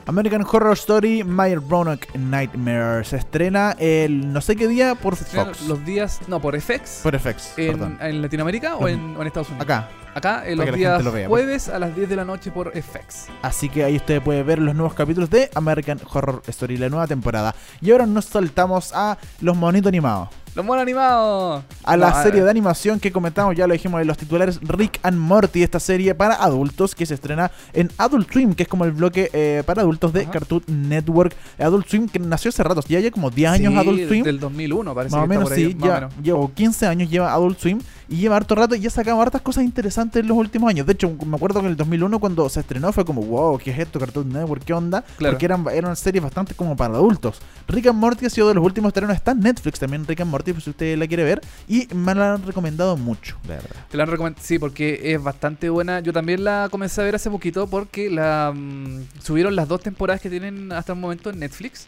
[0.05, 5.37] American Horror Story My Roanoke Nightmare se estrena el no sé qué día por Se
[5.37, 5.65] Fox.
[5.65, 6.99] los días, no, por FX.
[7.03, 7.97] Por FX, en, perdón.
[8.01, 9.63] en Latinoamérica o Los- en, o en Estados Unidos?
[9.65, 9.89] Acá.
[10.17, 11.27] Acá, en Para los días lo vea.
[11.27, 13.27] jueves a las 10 de la noche por FX.
[13.43, 17.05] Así que ahí usted puede ver los nuevos capítulos de American Horror Story, la nueva
[17.05, 17.53] temporada.
[17.81, 20.29] Y ahora nos saltamos a los monitos animados.
[20.57, 21.63] ¡Los monos animados!
[21.83, 25.15] A la serie de animación que comentamos, ya lo dijimos en los titulares, Rick and
[25.15, 28.91] Morty, esta serie para adultos que se estrena en Adult Swim, que es como el
[28.91, 30.31] bloque eh, para adultos de Ajá.
[30.31, 31.35] Cartoon Network.
[31.59, 34.23] Adult Swim que nació hace rato, ya lleva como 10 años Sí, Adult Swim.
[34.23, 36.13] Del 2001 parece Más o menos, sí, más o ya menos.
[36.23, 37.79] llevo 15 años, lleva Adult Swim
[38.09, 40.87] y lleva harto rato y ya ha sacado hartas cosas interesantes en los últimos años.
[40.87, 43.71] De hecho, me acuerdo que en el 2001 cuando se estrenó fue como, wow, ¿qué
[43.71, 43.99] es esto?
[43.99, 45.03] Cartoon Network, ¿qué onda?
[45.17, 45.33] Claro.
[45.33, 47.39] Porque eran, eran series bastante como para adultos.
[47.67, 50.31] Rick and Morty ha sido de los últimos estrenos, está en Netflix también Rick and
[50.31, 51.41] Morty, si usted la quiere ver.
[51.67, 53.75] Y me la han recomendado mucho, la verdad.
[53.89, 55.99] Te la han recomendado, sí, porque es bastante buena.
[55.99, 60.21] Yo también la comencé a ver hace poquito porque la mm, subieron las dos temporadas
[60.21, 61.87] que tienen hasta el momento en Netflix.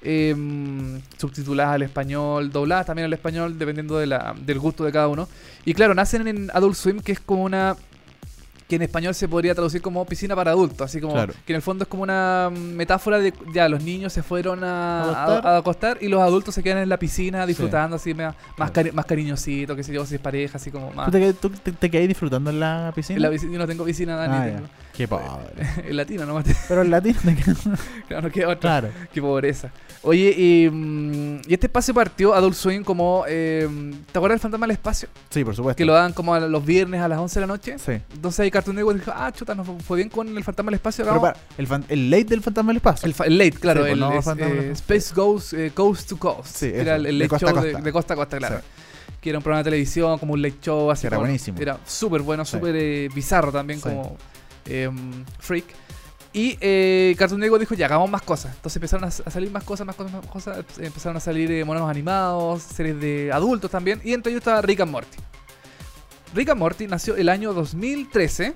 [0.00, 0.34] eh,
[1.16, 4.06] subtituladas al español, dobladas también al español, dependiendo de
[4.44, 5.28] del gusto de cada uno.
[5.64, 7.76] Y claro, nacen en Adult Swim, que es como una
[8.68, 11.32] que en español se podría traducir como piscina para adultos, así como Claro.
[11.46, 15.02] que en el fondo es como una metáfora de ya los niños se fueron a,
[15.02, 15.46] ¿A a- acostar?
[15.46, 18.90] a acostar y los adultos se quedan en la piscina disfrutando así más, más, Claro.
[18.90, 21.06] cari- más cariñosito, que sé yo, si es pareja, así como más...
[21.06, 23.16] ¿Tú te, tú te, te quedás disfrutando en la piscina?
[23.16, 24.34] En la piscina, yo no tengo piscina, Dani.
[24.36, 24.87] Ah, tengo- ya.
[24.96, 25.24] Qué pobre.
[25.88, 26.44] en latino nomás.
[26.66, 27.58] Pero en latino te quedas-
[28.08, 28.60] claro, no queda otra.
[28.80, 28.88] Claro.
[29.12, 29.70] Qué pobreza.
[30.02, 33.24] Oye, y, mm, y este espacio partió Adult Swim como...
[33.28, 33.68] eh,
[34.12, 35.08] ¿Te acuerdas del Fantasma del Espacio?
[35.30, 35.76] Sí, por supuesto.
[35.76, 37.78] Que lo dan como a los viernes a las 11 de la noche.
[37.78, 37.92] Sí.
[38.14, 41.04] Entonces ahí Cartoon Network dijo, ah, chuta, nos fue bien con el Fantasma del Espacio.
[41.04, 43.06] Pero hagamos- para, el, fan- el late del fantasma del espacio.
[43.06, 44.96] el, fa- el late, claro, Sí, pues, el no es- Fantasma del eh, Espacio.
[44.96, 46.56] Space Goes eh, Coast to Coast.
[46.56, 47.84] Sí, era eso, el, el de late costa a show de, costa.
[47.84, 48.58] de costa a costa, claro.
[48.58, 48.64] Sí.
[49.20, 51.58] Que era un programa de televisión, como un late show, así Era como- buenísimo.
[51.60, 52.52] Era súper bueno, Sí.
[52.52, 53.88] súper eh, bizarro también, Sí.
[53.88, 54.16] como
[54.66, 55.64] em, freak.
[56.32, 58.54] Y eh, Cartoon Network dijo, ya, hagamos más cosas.
[58.54, 60.58] Entonces empezaron a, a salir más cosas, más cosas, más cosas.
[60.78, 64.00] Empezaron a salir eh, monos animados, series de adultos también.
[64.04, 65.16] Y entre ellos estaba Rick and Morty.
[66.34, 68.54] Rick and Morty nació el año 2013.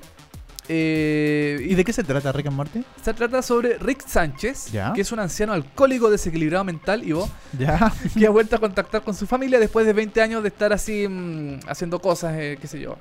[0.68, 2.84] eh, ¿Y de qué se trata Rick and Morty?
[3.02, 4.92] se trata sobre Rick Sánchez, Ya.
[4.92, 7.92] que es un anciano alcohólico desequilibrado mental y vos, Ya.
[8.16, 11.08] que ha vuelto a contactar con su familia después de 20 años de estar así
[11.08, 12.96] mm, haciendo cosas, eh, qué sé yo.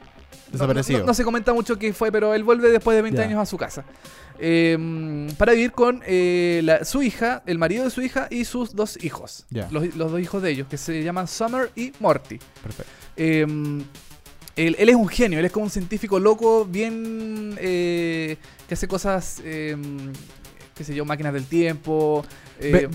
[0.52, 1.00] No- Desaparecido.
[1.00, 3.28] No, no se comenta mucho qué fue, pero él vuelve después de 20 Ya.
[3.28, 3.84] años a su casa.
[4.40, 8.44] Eh, mm, para vivir con eh, la- su hija, el marido de su hija y
[8.46, 9.46] sus dos hijos.
[9.72, 12.40] Los, los dos hijos de ellos, que se llaman Summer y Morty.
[12.62, 12.92] Perfecto.
[13.18, 13.46] Eh,
[14.58, 17.56] él, él es un genio, él es como un científico loco, bien.
[17.60, 18.38] eh,
[18.68, 19.42] que hace cosas.
[19.46, 19.78] eh,
[20.76, 22.26] qué sé yo, máquinas del tiempo.
[22.60, 22.88] eh,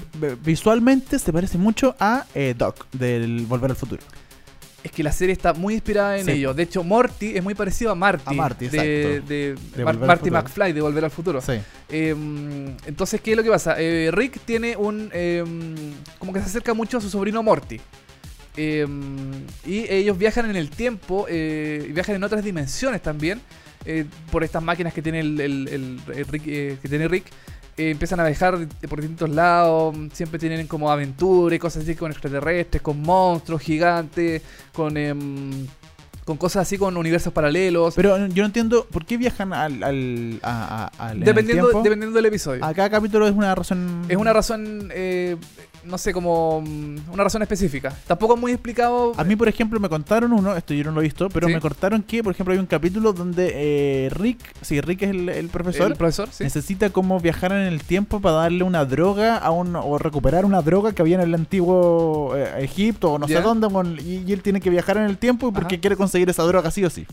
[0.44, 2.24] visualmente se parece mucho a
[2.56, 4.02] Doc del Volver al Futuro.
[4.86, 6.30] Es que la serie está muy inspirada en Sí.
[6.32, 6.54] ello.
[6.54, 8.22] De hecho, Morty es muy parecido a Marty.
[8.26, 10.30] A Marty, de, Mar- Marty.
[10.30, 11.40] McFly de Volver al Futuro.
[11.40, 11.52] Sí.
[11.88, 12.14] Eh,
[12.86, 13.76] entonces, ¿qué es lo que pasa?
[13.78, 15.10] Eh, Rick tiene un.
[15.12, 15.44] eh,
[16.18, 17.80] como que se acerca mucho a su sobrino Morty.
[18.56, 18.86] Eh,
[19.66, 23.40] y ellos viajan en el tiempo, eh, y viajan en otras dimensiones también,
[23.84, 27.26] eh, por estas máquinas que tiene el, el- el- el Rick, eh, que tiene Rick.
[27.78, 28.56] Eh, empiezan a viajar
[28.88, 34.40] por distintos lados, siempre tienen como aventuras y cosas así con extraterrestres, con monstruos gigantes,
[34.72, 35.66] con, em,
[36.24, 37.94] con cosas así, con universos paralelos.
[37.94, 41.24] Pero eh, yo no entiendo por qué viajan al, al, a- a- al- en el
[41.26, 42.64] dependiendo, dependiendo del episodio.
[42.64, 44.02] A cada capítulo es una razón.
[44.08, 45.36] Es una razón, eh,
[45.86, 47.94] no sé, como mm, una razón específica.
[48.06, 49.12] Tampoco es muy explicado.
[49.16, 51.54] A mí, por ejemplo, me contaron uno, esto yo no lo he visto, pero Sí.
[51.54, 55.28] me contaron que, por ejemplo, hay un capítulo donde eh, Rick, sí, Rick es el,
[55.28, 56.44] el profesor, el profesor, sí.
[56.44, 60.62] necesita como viajar en el tiempo para darle una droga a un, o recuperar una
[60.62, 64.32] droga que había en el antiguo eh, Egipto o no sé dónde, con- y, y
[64.32, 65.80] él tiene que viajar en el tiempo porque Ajá.
[65.80, 67.06] quiere conseguir esa droga sí o sí.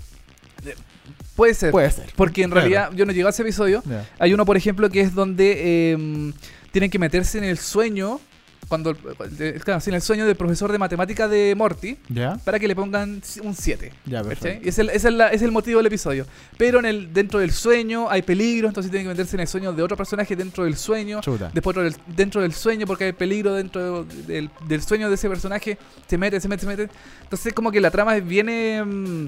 [1.36, 1.72] Puede ser.
[1.72, 2.06] Puede ser.
[2.16, 2.68] Porque en Claro.
[2.68, 3.82] realidad yo no llegué a ese episodio.
[4.20, 6.34] Hay uno, por ejemplo, que es donde eh,
[6.72, 8.20] tienen que meterse en el sueño
[8.68, 8.92] cuando
[9.40, 12.38] eh, claro, sí, en el sueño del profesor de matemática de Morty ¿Ya?
[12.44, 13.92] para que le pongan un 7.
[14.06, 14.30] Ya, ¿cachai?
[14.30, 14.66] perfecto.
[14.66, 16.26] Y ese es, ese es la- ese es el motivo del episodio.
[16.58, 19.74] Pero en el, dentro del sueño hay peligro, entonces tiene que meterse en el sueño
[19.74, 21.22] de otro personaje dentro del sueño.
[21.22, 21.52] Chuta.
[21.54, 25.78] Después del- dentro del sueño, porque hay peligro dentro del, del sueño de ese personaje,
[26.08, 26.90] se mete, se mete, se mete.
[27.24, 28.84] Entonces como que la trama viene...
[28.84, 29.28] mm,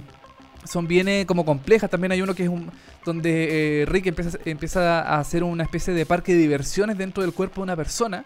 [0.66, 1.90] son viene como complejas.
[1.92, 2.72] También hay uno que es un
[3.06, 7.34] donde eh, Rick empieza, empieza a hacer una especie de parque de diversiones dentro del
[7.34, 8.26] cuerpo de una persona.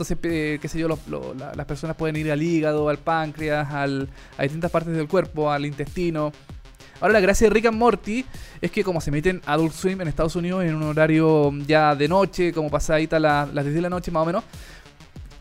[0.00, 3.68] Entonces, qué sé yo, los- lo- la- las personas pueden ir al hígado, al páncreas,
[3.72, 6.30] al, a distintas partes del cuerpo, al intestino.
[7.00, 8.24] Ahora la gracia de Rick and Morty
[8.60, 12.06] es que como se emiten Adult Swim en Estados Unidos en un horario ya de
[12.06, 14.44] noche, como pasadita la- las 10 de la noche más o menos,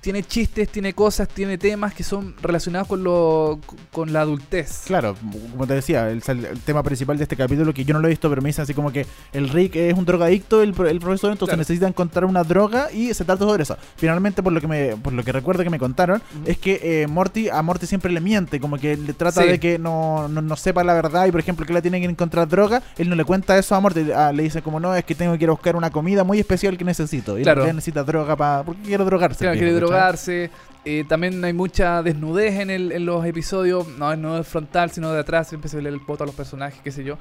[0.01, 3.59] tiene chistes, tiene cosas, tiene temas que son relacionados con lo
[3.91, 4.83] con la adultez.
[4.85, 5.15] Claro,
[5.51, 8.09] como te decía, el, el tema principal de este capítulo, que yo no lo he
[8.11, 10.99] visto, pero me dicen así como que el Rick es un drogadicto, el, pro- el
[10.99, 11.59] profesor, entonces Claro.
[11.59, 13.77] necesita encontrar una droga y se trata sobre eso.
[13.95, 17.07] Finalmente, por lo que me, por lo que recuerdo que me contaron, es que eh,
[17.07, 19.47] Morty, a Morty siempre le miente, como que le trata Sí.
[19.47, 22.05] de que no, no, no sepa la verdad y por ejemplo que la tiene que
[22.05, 25.03] encontrar droga, él no le cuenta eso a Morty, ah, le dice como no, es
[25.05, 27.37] que tengo que ir a buscar una comida muy especial que necesito.
[27.39, 27.65] Y Claro.
[27.65, 28.63] necesita droga para...
[28.63, 29.39] porque quiere drogarse.
[29.45, 29.57] Claro,
[29.89, 30.49] drogarse.
[30.85, 33.87] Eh, también hay mucha desnudez en, el- en los episodios.
[33.97, 35.49] No, no es frontal, sino de atrás.
[35.49, 37.17] Siempre se ve el poto a los personajes, qué sé yo.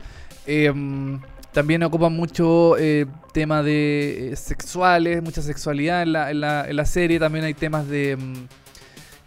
[0.46, 1.20] Eh, mm,
[1.52, 6.76] también ocupan mucho eh, tema de eh, sexuales, mucha sexualidad en la, en, la, en
[6.76, 7.18] la serie.
[7.18, 8.34] También hay temas de mm,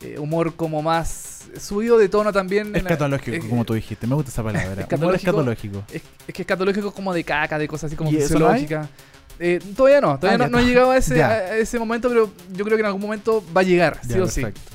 [0.06, 2.68] eh, humor como más subido de tono también.
[2.68, 4.08] en la- Escatológico, eh, como tú dijiste.
[4.08, 4.84] Me gusta esa palabra.
[4.84, 5.16] Escatológico.
[5.32, 5.84] escatológico.
[5.92, 8.88] Es, es que escatológico como de caca, de cosas así como fisiológicas.
[9.40, 12.32] Eh, todavía no, todavía Ah, no, no he llegado a ese, a ese momento, pero
[12.52, 14.42] yo creo que en algún momento va a llegar, sí Ya, o sí.
[14.42, 14.72] perfecto.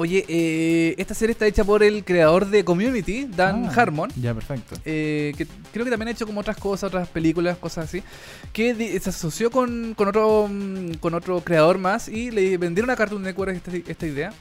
[0.00, 4.08] Oye, eh, esta serie está hecha por el creador de Community, Dan Ah, Harmon.
[4.14, 4.76] Ya, perfecto.
[4.84, 8.04] eh, que creo que también ha hecho como otras cosas, otras películas, cosas así,
[8.52, 12.94] que se asoció con, con otro mm, con otro creador más y le vendieron a
[12.96, 14.32] Cartoon Network esta, esta idea.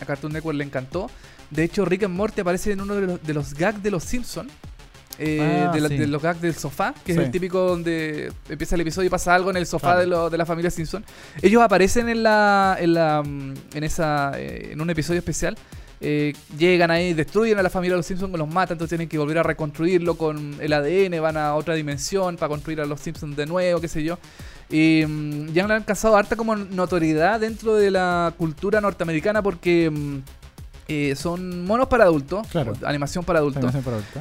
[0.00, 1.10] A Cartoon Network le encantó.
[1.50, 4.02] De hecho, Rick and Morty aparece en uno de los, de los gags de los
[4.04, 4.50] Simpsons.
[5.18, 5.96] Ah, de, la- sí.
[5.96, 7.18] de los gags del sofá, que Sí.
[7.20, 10.00] es el típico donde empieza el episodio y pasa algo en el sofá Claro.
[10.00, 11.04] de, lo- de la familia Simpson.
[11.42, 15.56] Ellos aparecen en la en la mm, en esa eh, en un episodio especial.
[16.00, 19.16] Eh, llegan ahí, destruyen a la familia de los Simpsons, los matan, entonces tienen que
[19.16, 23.34] volver a reconstruirlo con el ADN, van a otra dimensión para construir a los Simpsons
[23.36, 24.18] de nuevo, qué sé yo.
[24.68, 30.18] Y mm, ya han alcanzado harta como notoriedad dentro de la cultura norteamericana porque mm,
[30.88, 32.72] eh, son monos para adultos, Claro.
[32.84, 33.74] animación para adultos.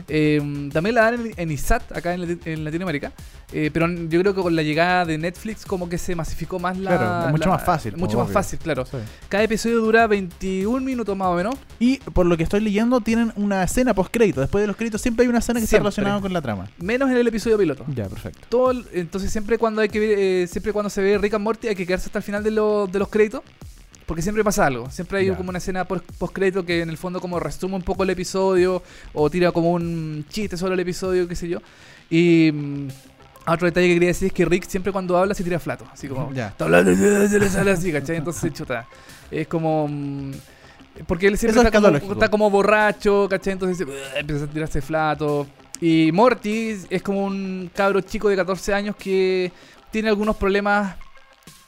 [0.07, 3.11] Eh, también la dan en, en ISAT, acá en, Lati- en Latinoamérica.
[3.51, 6.75] Eh, pero yo creo que con la llegada de Netflix como que se masificó más
[6.77, 6.97] la...
[6.97, 8.33] Claro, mucho la- más fácil, Mucho más obvio.
[8.33, 8.85] fácil, claro.
[8.85, 8.97] Sí.
[9.29, 11.55] Cada episodio dura 21 minutos más o menos.
[11.79, 14.41] Y por lo que estoy leyendo, tienen una escena post crédito.
[14.41, 15.89] Después de los créditos siempre hay una escena que Siempre.
[15.89, 16.67] está relacionada con la trama.
[16.79, 17.85] Menos en el episodio piloto.
[17.93, 18.47] Ya, perfecto.
[18.49, 21.67] Todo entonces siempre cuando hay que ver, eh, siempre cuando se ve Rick and Morty
[21.67, 23.41] hay que quedarse hasta el final de, lo- de los créditos.
[24.05, 24.89] Porque siempre pasa algo.
[24.91, 28.03] Siempre hay como una escena post crédito que en el fondo como resume un poco
[28.03, 28.83] el episodio.
[29.13, 31.59] O tira como un chiste sobre el episodio, qué sé yo.
[32.09, 32.87] Y mm,
[33.47, 35.85] otro detalle que quería decir es que Rick siempre cuando habla se tira flato.
[35.91, 36.49] Así como Ya.
[36.49, 38.17] está hablando y se le sale así, ¿cachai?
[38.17, 38.87] Entonces chuta.
[39.31, 39.87] Es como...
[39.89, 40.31] mm,
[41.07, 43.53] porque él siempre está como, está como borracho, ¿cachai?
[43.53, 45.47] Entonces empieza a tirarse flato.
[45.81, 49.51] Y Morty es como un cabro chico de 14 años que
[49.91, 50.95] tiene algunos problemas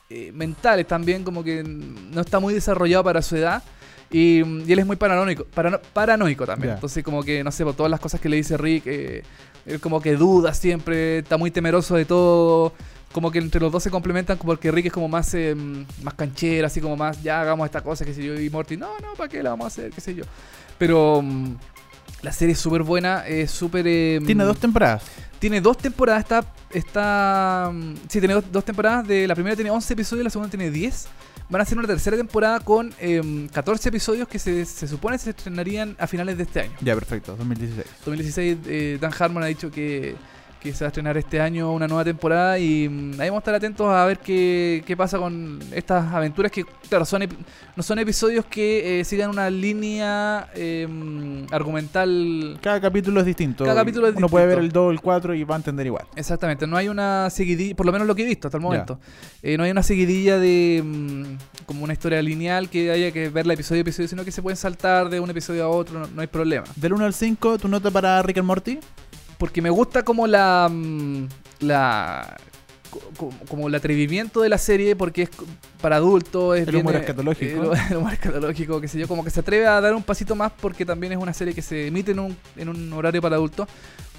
[0.10, 3.64] eh, mentales también, como que no está muy desarrollado para su edad.
[4.12, 6.74] Y, y él es muy paranoico, parano- paranoico también.
[6.76, 9.24] Entonces, como que, no sé, por todas las cosas que le dice Rick, eh,
[9.66, 12.72] él como que duda siempre, está muy temeroso de todo.
[13.12, 15.56] Como que entre los dos se complementan porque Rick es como más, eh,
[16.04, 18.40] más canchero, así como más, ya hagamos esta cosa, qué sé yo.
[18.40, 19.92] Y Morty, no, no, ¿para qué la vamos a hacer?
[19.92, 20.24] qué sé yo.
[20.78, 21.56] Pero mm,
[22.26, 23.86] la serie es súper buena, es súper...
[23.88, 25.04] eh, Tiene dos temporadas.
[25.40, 26.44] tiene dos temporadas, está.
[26.74, 29.08] está mm, sí, tiene dos, dos temporadas.
[29.08, 31.08] De, la primera tiene 11 episodios, la segunda tiene 10.
[31.48, 35.30] Van a hacer una tercera temporada con em, 14 episodios que se, se supone se
[35.30, 36.74] estrenarían a finales de este año.
[36.82, 37.36] Ya, perfecto.
[37.38, 37.86] 2016.
[38.04, 40.16] 2016, eh, Dan Harmon ha dicho que,
[40.66, 43.44] que se va a estrenar este año una nueva temporada y mm, ahí vamos a
[43.44, 47.24] estar atentos a ver qué, qué pasa con estas aventuras que, claro, son
[47.76, 53.64] no son episodios que eh, sigan una línea em, argumental Cada capítulo es distinto.
[53.64, 54.90] Cada capítulo es Uno puede ver distinto.
[54.90, 56.06] el 2 el 4 y va a entender igual.
[56.16, 59.00] Exactamente, no hay una seguidilla, por lo menos lo que he visto hasta el momento.
[59.44, 63.54] Eh, no hay una seguidilla de mm, como una historia lineal que haya que verla
[63.54, 66.22] episodio a episodio, sino que se pueden saltar de un episodio a otro, no, no
[66.22, 66.66] hay problema.
[66.76, 68.80] Del 1 al 5, ¿tu nota para Rick and Morty?
[69.38, 71.28] Porque me gusta como la mm,
[71.60, 72.38] la
[72.90, 75.30] co- co- como el atrevimiento de la serie porque es
[75.82, 77.74] para adultos, es El humor eh, escatológico.
[77.74, 80.36] el, el humor escatológico, qué sé yo, como que se atreve a dar un pasito
[80.36, 83.36] más porque también es una serie que se emite en un, en un horario para
[83.36, 83.68] adultos.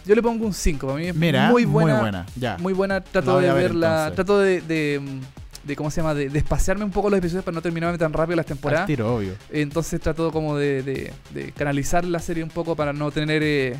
[0.04, 2.26] Yo le pongo un 5, para mí es Mira, muy buena.
[2.36, 2.56] Ya.
[2.58, 4.14] Muy buena, trato de ver, verla, entonces.
[4.14, 5.00] trato de, de,
[5.64, 6.14] de ¿cómo se llama?
[6.14, 8.86] De, de espaciarme un poco los episodios para no terminarme tan rápido las Al temporadas.
[8.86, 9.32] tiro, obvio.
[9.50, 13.76] Entonces trato como de, de- de canalizar la serie un poco para no tener, eh,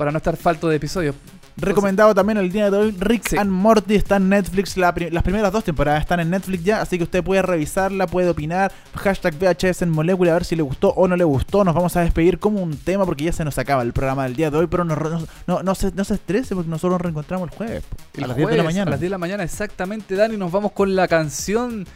[0.00, 1.14] para no estar falto de episodios.
[1.56, 2.96] Recomendado también el día de hoy.
[2.98, 3.36] Rick Sí.
[3.36, 4.78] and Morty está en Netflix.
[4.78, 6.80] La las primeras dos temporadas están en Netflix ya.
[6.80, 8.72] Así que usted puede revisarla, puede opinar.
[8.94, 11.62] Hashtag VHS en molécula, a ver si le gustó o no le gustó.
[11.62, 14.36] Nos vamos a despedir como un tema porque ya se nos acaba el programa del
[14.36, 14.68] día de hoy.
[14.68, 17.84] Pero no, no, no, no se, no se estrese porque nosotros nos reencontramos el jueves.
[18.14, 18.88] El a las 10 de la jueves, mañana.
[18.88, 20.38] A las 10 de la mañana, exactamente, Dani.
[20.38, 21.86] Nos vamos con la canción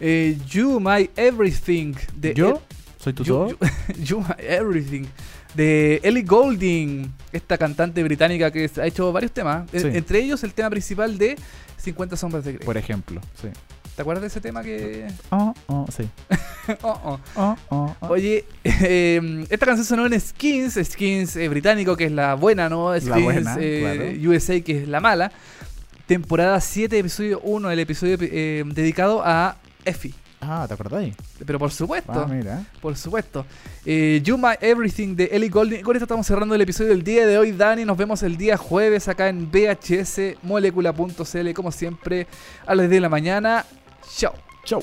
[0.00, 2.62] eh, You My Everything de ¿Yo?
[2.98, 3.48] ¿Soy tu You, todo?
[3.98, 5.04] You- You My Everything
[5.54, 9.78] de Ellie Goulding, esta cantante británica que ha hecho varios temas, Sí.
[9.92, 11.36] entre ellos el tema principal de
[11.78, 12.64] 50 sombras de Grey.
[12.64, 13.20] Por ejemplo.
[13.40, 13.48] Sí.
[13.96, 16.08] ¿Te acuerdas de ese tema que Oh, oh, sí.
[16.82, 17.20] Oh, oh.
[17.34, 18.06] Oh, oh, oh.
[18.08, 22.98] Oye, eh, esta canción sonó en Skins, Skins eh, británico, que es la buena, ¿no?
[22.98, 24.30] Skins buena, eh, claro.
[24.30, 25.32] USA, que es la mala.
[26.06, 30.14] Temporada 7, episodio 1, el episodio eh, dedicado a Effie.
[30.40, 31.14] Ah, ¿te acordáis?
[31.44, 32.64] Pero por supuesto, Ah, mira.
[32.80, 33.44] por supuesto.
[33.84, 35.82] Eh, you My Everything de Ellie Goulding.
[35.82, 37.84] Con esto estamos cerrando el episodio del día de hoy, Dani.
[37.84, 42.26] Nos vemos el día jueves acá en bhsmolecula.cl, como siempre,
[42.66, 43.66] a las 10 de la mañana.
[44.16, 44.32] Chao.
[44.64, 44.82] Chau.